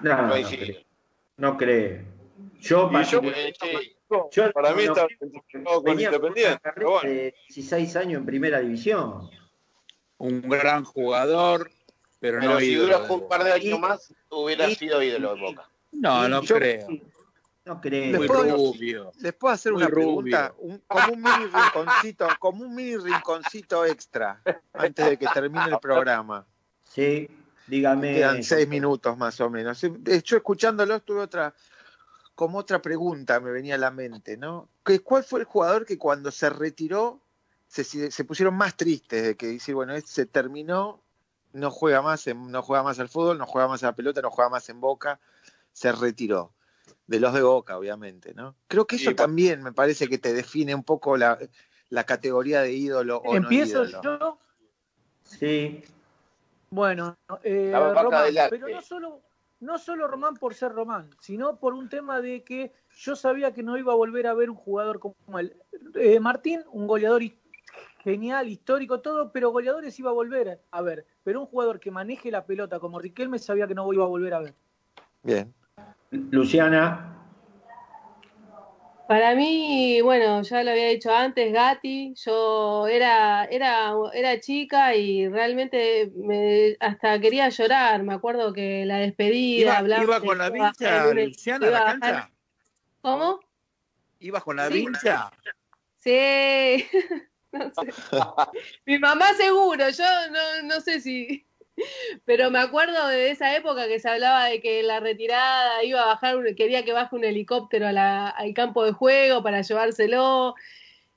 [0.00, 0.64] No, no, coincido.
[0.64, 0.80] creo.
[1.38, 2.02] No creo.
[2.60, 3.96] Yo, Y yo- Eh, che,
[4.32, 6.60] yo para mí no está que con Independiente.
[6.74, 9.30] Pero bueno, de 16 años en primera división.
[10.18, 11.70] Un gran jugador,
[12.20, 14.74] pero, pero no si ídolo dura de un par de años Y- más, hubiera y-
[14.74, 15.68] sido ídolo de Boca.
[15.92, 16.86] No, no Yo- creo.
[17.66, 18.18] No creo.
[18.20, 19.12] Después- rubio.
[19.20, 20.54] ¿Les puedo hacer una pregunta?
[20.58, 24.40] Un- como un mini rinconcito, como un mini rinconcito extra
[24.72, 26.46] antes de que termine el programa.
[26.84, 27.28] Sí,
[27.66, 28.14] dígame.
[28.14, 29.80] Quedan seis minutos más o menos.
[29.80, 31.52] Yo escuchándolo tuve otra,
[32.36, 34.68] como otra pregunta me venía a la mente, ¿no?
[34.84, 37.20] ¿Qué- ¿Cuál fue el jugador que cuando se retiró
[37.66, 41.02] se, se pusieron más tristes de que decir, bueno, este se terminó,
[41.52, 44.22] no juega más, en- no juega más al fútbol, no juega más a la pelota,
[44.22, 45.18] no juega más en Boca,
[45.72, 46.52] se retiró?
[47.06, 48.56] De los de Boca, obviamente, ¿no?
[48.68, 51.38] Creo que eso Sí, también me parece que te define un poco la,
[51.88, 54.02] la categoría de ídolo o Empiezo no ídolo.
[54.02, 54.38] yo.
[55.24, 55.82] Sí,
[56.70, 59.22] Bueno, eh, Román, pero no solo,
[59.60, 63.62] no solo Román por ser Román, sino por un tema de que yo sabía que
[63.62, 65.56] no iba a volver a ver un jugador como él.
[65.94, 67.22] Eh, Martín, un goleador
[68.04, 71.06] genial, histórico, todo, pero goleadores iba a volver a ver.
[71.24, 74.34] Pero un jugador que maneje la pelota como Riquelme sabía que no iba a volver
[74.34, 74.54] a ver.
[75.22, 75.52] Bien.
[76.10, 77.02] Luciana.
[79.08, 85.28] Para mí, bueno, ya lo había dicho antes, Gatti, yo era, era, era chica y
[85.28, 90.50] realmente me, hasta quería llorar, me acuerdo que la despedida, ¿Iba, hablaba iba con la
[90.50, 92.30] vincha, Luciana, la bajar- cancha?
[93.00, 93.40] ¿Cómo?
[94.18, 94.74] ¿Ibas con la Sí.
[94.74, 95.30] vincha?
[95.98, 96.86] Sí,
[97.52, 97.92] no sé.
[98.86, 101.46] Mi mamá seguro, yo no, no sé si...
[102.24, 106.06] Pero me acuerdo de esa época que se hablaba de que la retirada iba a
[106.06, 110.54] bajar, quería que baje un helicóptero a la- al campo de juego para llevárselo.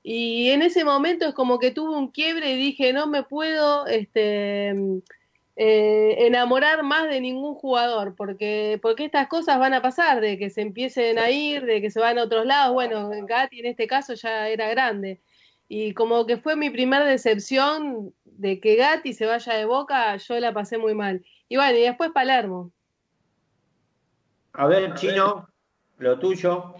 [0.02, 3.86] Y en ese momento es como que tuve un quiebre y dije, no me puedo
[3.86, 4.74] este,
[5.56, 10.48] eh, enamorar más de ningún jugador, porque, porque estas cosas van a pasar, de que
[10.50, 12.72] se empiecen a ir, de que se van a otros lados.
[12.74, 15.20] Bueno, Gatti en este caso ya era grande.
[15.68, 20.40] Y como que fue mi primer decepción de que Gatti se vaya de boca, yo
[20.40, 21.24] la pasé muy mal.
[21.48, 22.72] Y bueno, y después Palermo.
[24.54, 25.48] A ver, Chino,
[25.98, 26.74] lo tuyo.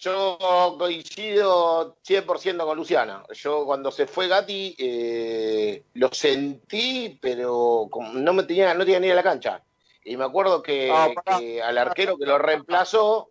[0.00, 0.38] Yo
[0.78, 3.24] coincido 100% con Luciana.
[3.34, 9.00] Yo cuando se fue Gatti eh, lo sentí, pero como no me tenía, no tenía
[9.00, 9.62] ni a la cancha.
[10.04, 11.38] Y me acuerdo que, pará.
[11.38, 13.30] que al arquero que lo reemplazó,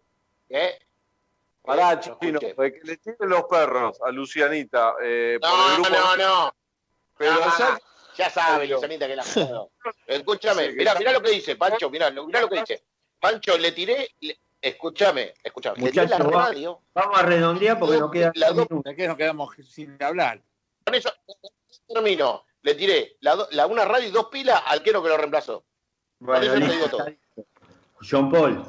[0.49, 0.77] ¿eh?
[1.63, 2.53] Pará, Eh, chino, que
[2.83, 5.89] le tiren los perros a Lucianita eh, por el No, grupo.
[5.89, 6.51] no, no.
[7.17, 7.77] Pero No, no, ya- no.
[8.17, 8.65] Ya sabe.
[8.67, 9.23] Lucianita, que la
[9.63, 9.71] jodo.
[10.07, 12.83] Escúchame, Sí, mirá, que- mirá lo que dice, Pancho, mirá, lo- mirá lo que dice.
[13.19, 18.11] Pancho, le tiré, le- escúchame, escúchame, le tiré la radio, vamos a redondear porque nos
[18.11, 18.91] quedan La dos dos- minutos.
[18.91, 20.41] ¿De qué nos quedamos sin hablar?
[20.83, 21.11] con eso
[21.87, 22.45] termino.
[22.63, 25.63] Le tiré la, do- la una radio y dos pilas al quiero que lo reemplazó.
[26.19, 27.07] Bueno, eso te listo, digo todo.
[27.07, 27.45] está listo.
[28.09, 28.63] John Paul.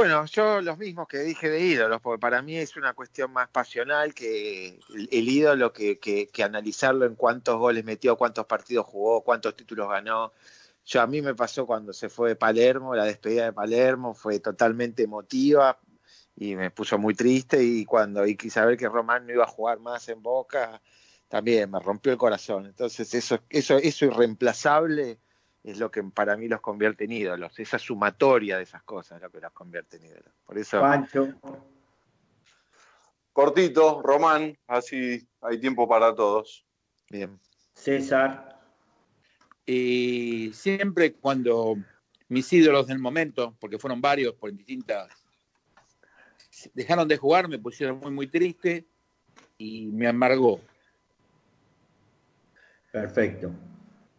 [0.00, 3.50] Bueno, yo los mismos que dije de ídolos, porque para mí es una cuestión más
[3.50, 4.80] pasional que
[5.10, 9.90] el, ídolo que, que- que analizarlo en cuántos goles metió, cuántos partidos jugó, cuántos títulos
[9.90, 10.32] ganó.
[10.86, 14.40] Yo a mí me pasó cuando se fue de Palermo, la despedida de Palermo fue
[14.40, 15.78] totalmente emotiva
[16.34, 19.80] y me puso muy triste y cuando y saber que Román no iba a jugar
[19.80, 20.80] más en Boca
[21.28, 22.64] también me rompió el corazón.
[22.64, 25.18] Entonces, eso, eso, eso irreemplazable
[25.62, 27.58] es lo que para mí los convierte en ídolos.
[27.58, 30.32] Esa sumatoria de esas cosas es lo que los convierte en ídolos.
[30.44, 30.80] Por eso.
[30.80, 31.28] Pancho.
[33.32, 36.64] Cortito, Román, así hay tiempo para todos.
[37.08, 37.38] Bien.
[37.74, 38.60] César.
[39.64, 41.76] Y siempre cuando
[42.28, 45.08] mis ídolos del momento, porque fueron varios por distintas,
[46.74, 48.84] dejaron de jugar, me pusieron muy, muy triste
[49.58, 50.60] y me amargó.
[52.90, 53.52] Perfecto.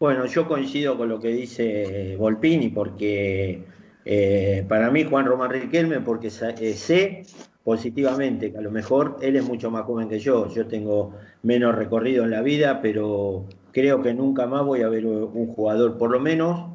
[0.02, 3.64] Bueno, yo coincido con lo que dice Volpini porque
[4.04, 7.24] eh, para mí Juan Román Riquelme, porque eh, sé
[7.64, 11.76] positivamente que a lo mejor él es mucho más joven que yo, yo tengo menos
[11.76, 16.10] recorrido en la vida, pero creo que nunca más voy a ver un jugador, por
[16.10, 16.72] lo menos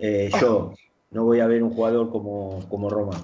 [0.00, 0.74] eh, yo,
[1.12, 3.20] no voy a ver un jugador como, como Román.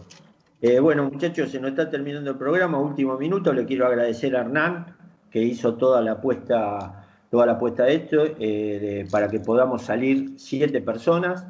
[0.63, 4.43] Eh, bueno, muchachos, se nos está terminando el programa, último minuto, le quiero agradecer a
[4.43, 4.95] Hernán
[5.29, 7.04] que hizo toda la apuesta
[7.35, 11.45] toda la apuesta de esto eh, de- para que podamos salir siete personas.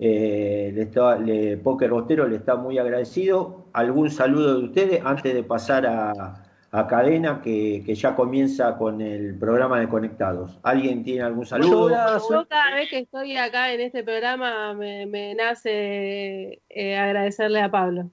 [0.00, 3.66] Eh, le está, le, Poker Bostero le está muy agradecido.
[3.72, 9.00] ¿Algún saludo de ustedes antes de pasar a, a Cadena que, que ya comienza con
[9.00, 10.58] el programa de Conectados?
[10.64, 11.88] ¿Alguien tiene algún saludo?
[11.88, 17.70] Yo cada vez que estoy acá en este programa me, me nace eh, agradecerle a
[17.70, 18.10] Pablo.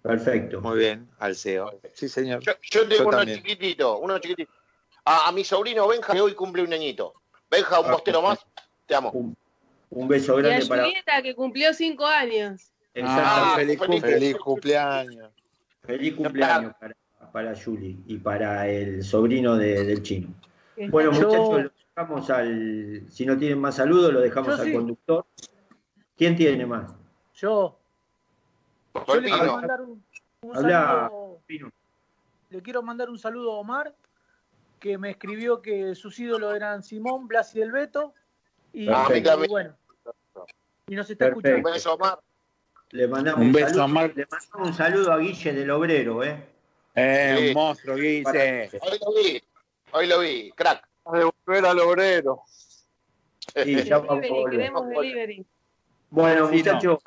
[0.00, 0.62] Perfecto.
[0.62, 1.78] Muy bien, al CEO.
[1.92, 2.40] Sí, señor.
[2.40, 3.38] Yo, yo tengo Yo uno también.
[3.42, 4.50] chiquitito, uno chiquitito.
[5.04, 7.14] A, a mi sobrino Benja, que hoy cumple un añito.
[7.50, 8.38] Benja, un postero más,
[8.86, 9.12] te amo.
[9.90, 10.84] Un beso Y a grande para.
[10.84, 12.72] Julieta, que cumplió cinco años.
[12.94, 13.76] Exactamente.
[13.78, 15.30] feliz, feliz cumpleaños.
[15.82, 16.94] Feliz cumpleaños para,
[17.32, 20.28] para Juli y para el sobrino de- del chino.
[20.88, 23.02] Bueno, Yo- muchachos, lo dejamos al.
[23.10, 24.72] Si no tienen más saludos, lo dejamos Yo al sí.
[24.72, 25.26] conductor.
[26.16, 26.94] ¿Quién tiene más?
[27.34, 27.76] Yo,
[29.06, 30.02] yo le quiero mandar un,
[30.54, 31.40] saludo.
[32.50, 33.94] Le quiero mandar un saludo a Omar,
[34.84, 38.12] que me escribió que sus ídolos eran Simón, Blas y el Beto.
[38.70, 39.50] Y, Ah, a y también.
[39.50, 39.76] bueno,
[40.86, 41.48] y nos está Perfecto.
[41.48, 41.68] escuchando.
[41.70, 42.16] Un beso más.
[42.90, 46.22] Le mandamos Un beso saludo, a Mar- le mandamos un saludo a Guille del Obrero,
[46.22, 46.36] ¿eh?
[46.96, 47.48] Eh, Sí.
[47.48, 48.70] un monstruo, Guise.
[48.82, 49.42] Hoy lo vi,
[49.92, 50.86] hoy lo vi, crack.
[51.12, 52.42] De volver al obrero.
[53.54, 54.56] Sí, ya vamos a Delivery,
[54.90, 55.46] delivery.
[56.10, 56.72] Bueno, Sí, no.
[56.72, 56.98] muchachos,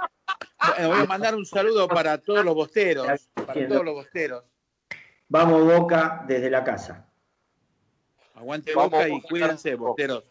[0.67, 3.05] Bueno, voy a mandar un saludo para todos los bosteros.
[3.35, 4.43] Para todos los bosteros.
[5.29, 7.06] vamos Boca desde la casa.
[8.37, 9.27] Aguante Vamos, boca y Boca.
[9.27, 10.23] cuídense, bosteros.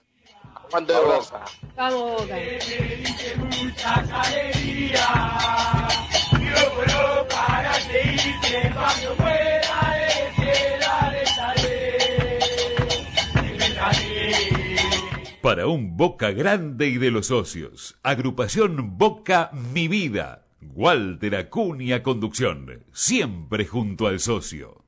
[0.54, 1.44] Aguante de boca.
[1.74, 2.36] Vamos, Boca.
[15.42, 17.98] Para un Boca grande y de los socios.
[18.04, 20.46] Agrupación Boca Mi Vida.
[20.60, 22.84] Walter Acuña Conducción.
[22.92, 24.85] Siempre junto al socio.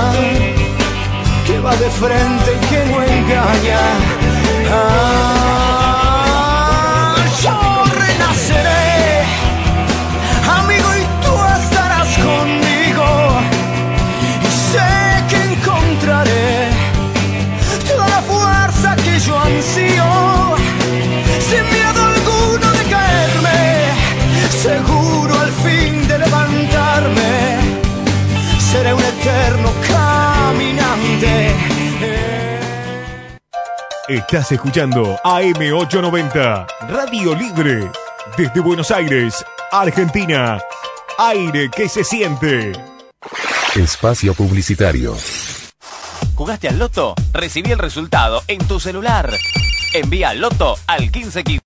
[1.46, 3.82] Que va de frente y que no engaña.
[4.72, 5.43] Ah,
[29.88, 31.56] caminante.
[34.08, 37.90] Estás escuchando AM890, Radio Libre,
[38.38, 40.60] desde Buenos Aires, Argentina.
[41.18, 42.74] Aire que se siente.
[43.76, 45.16] Espacio Publicitario.
[46.36, 47.16] ¿Jugaste al loto?
[47.32, 49.32] Recibí el resultado en tu celular.
[49.94, 51.60] Envía Loto al 1515.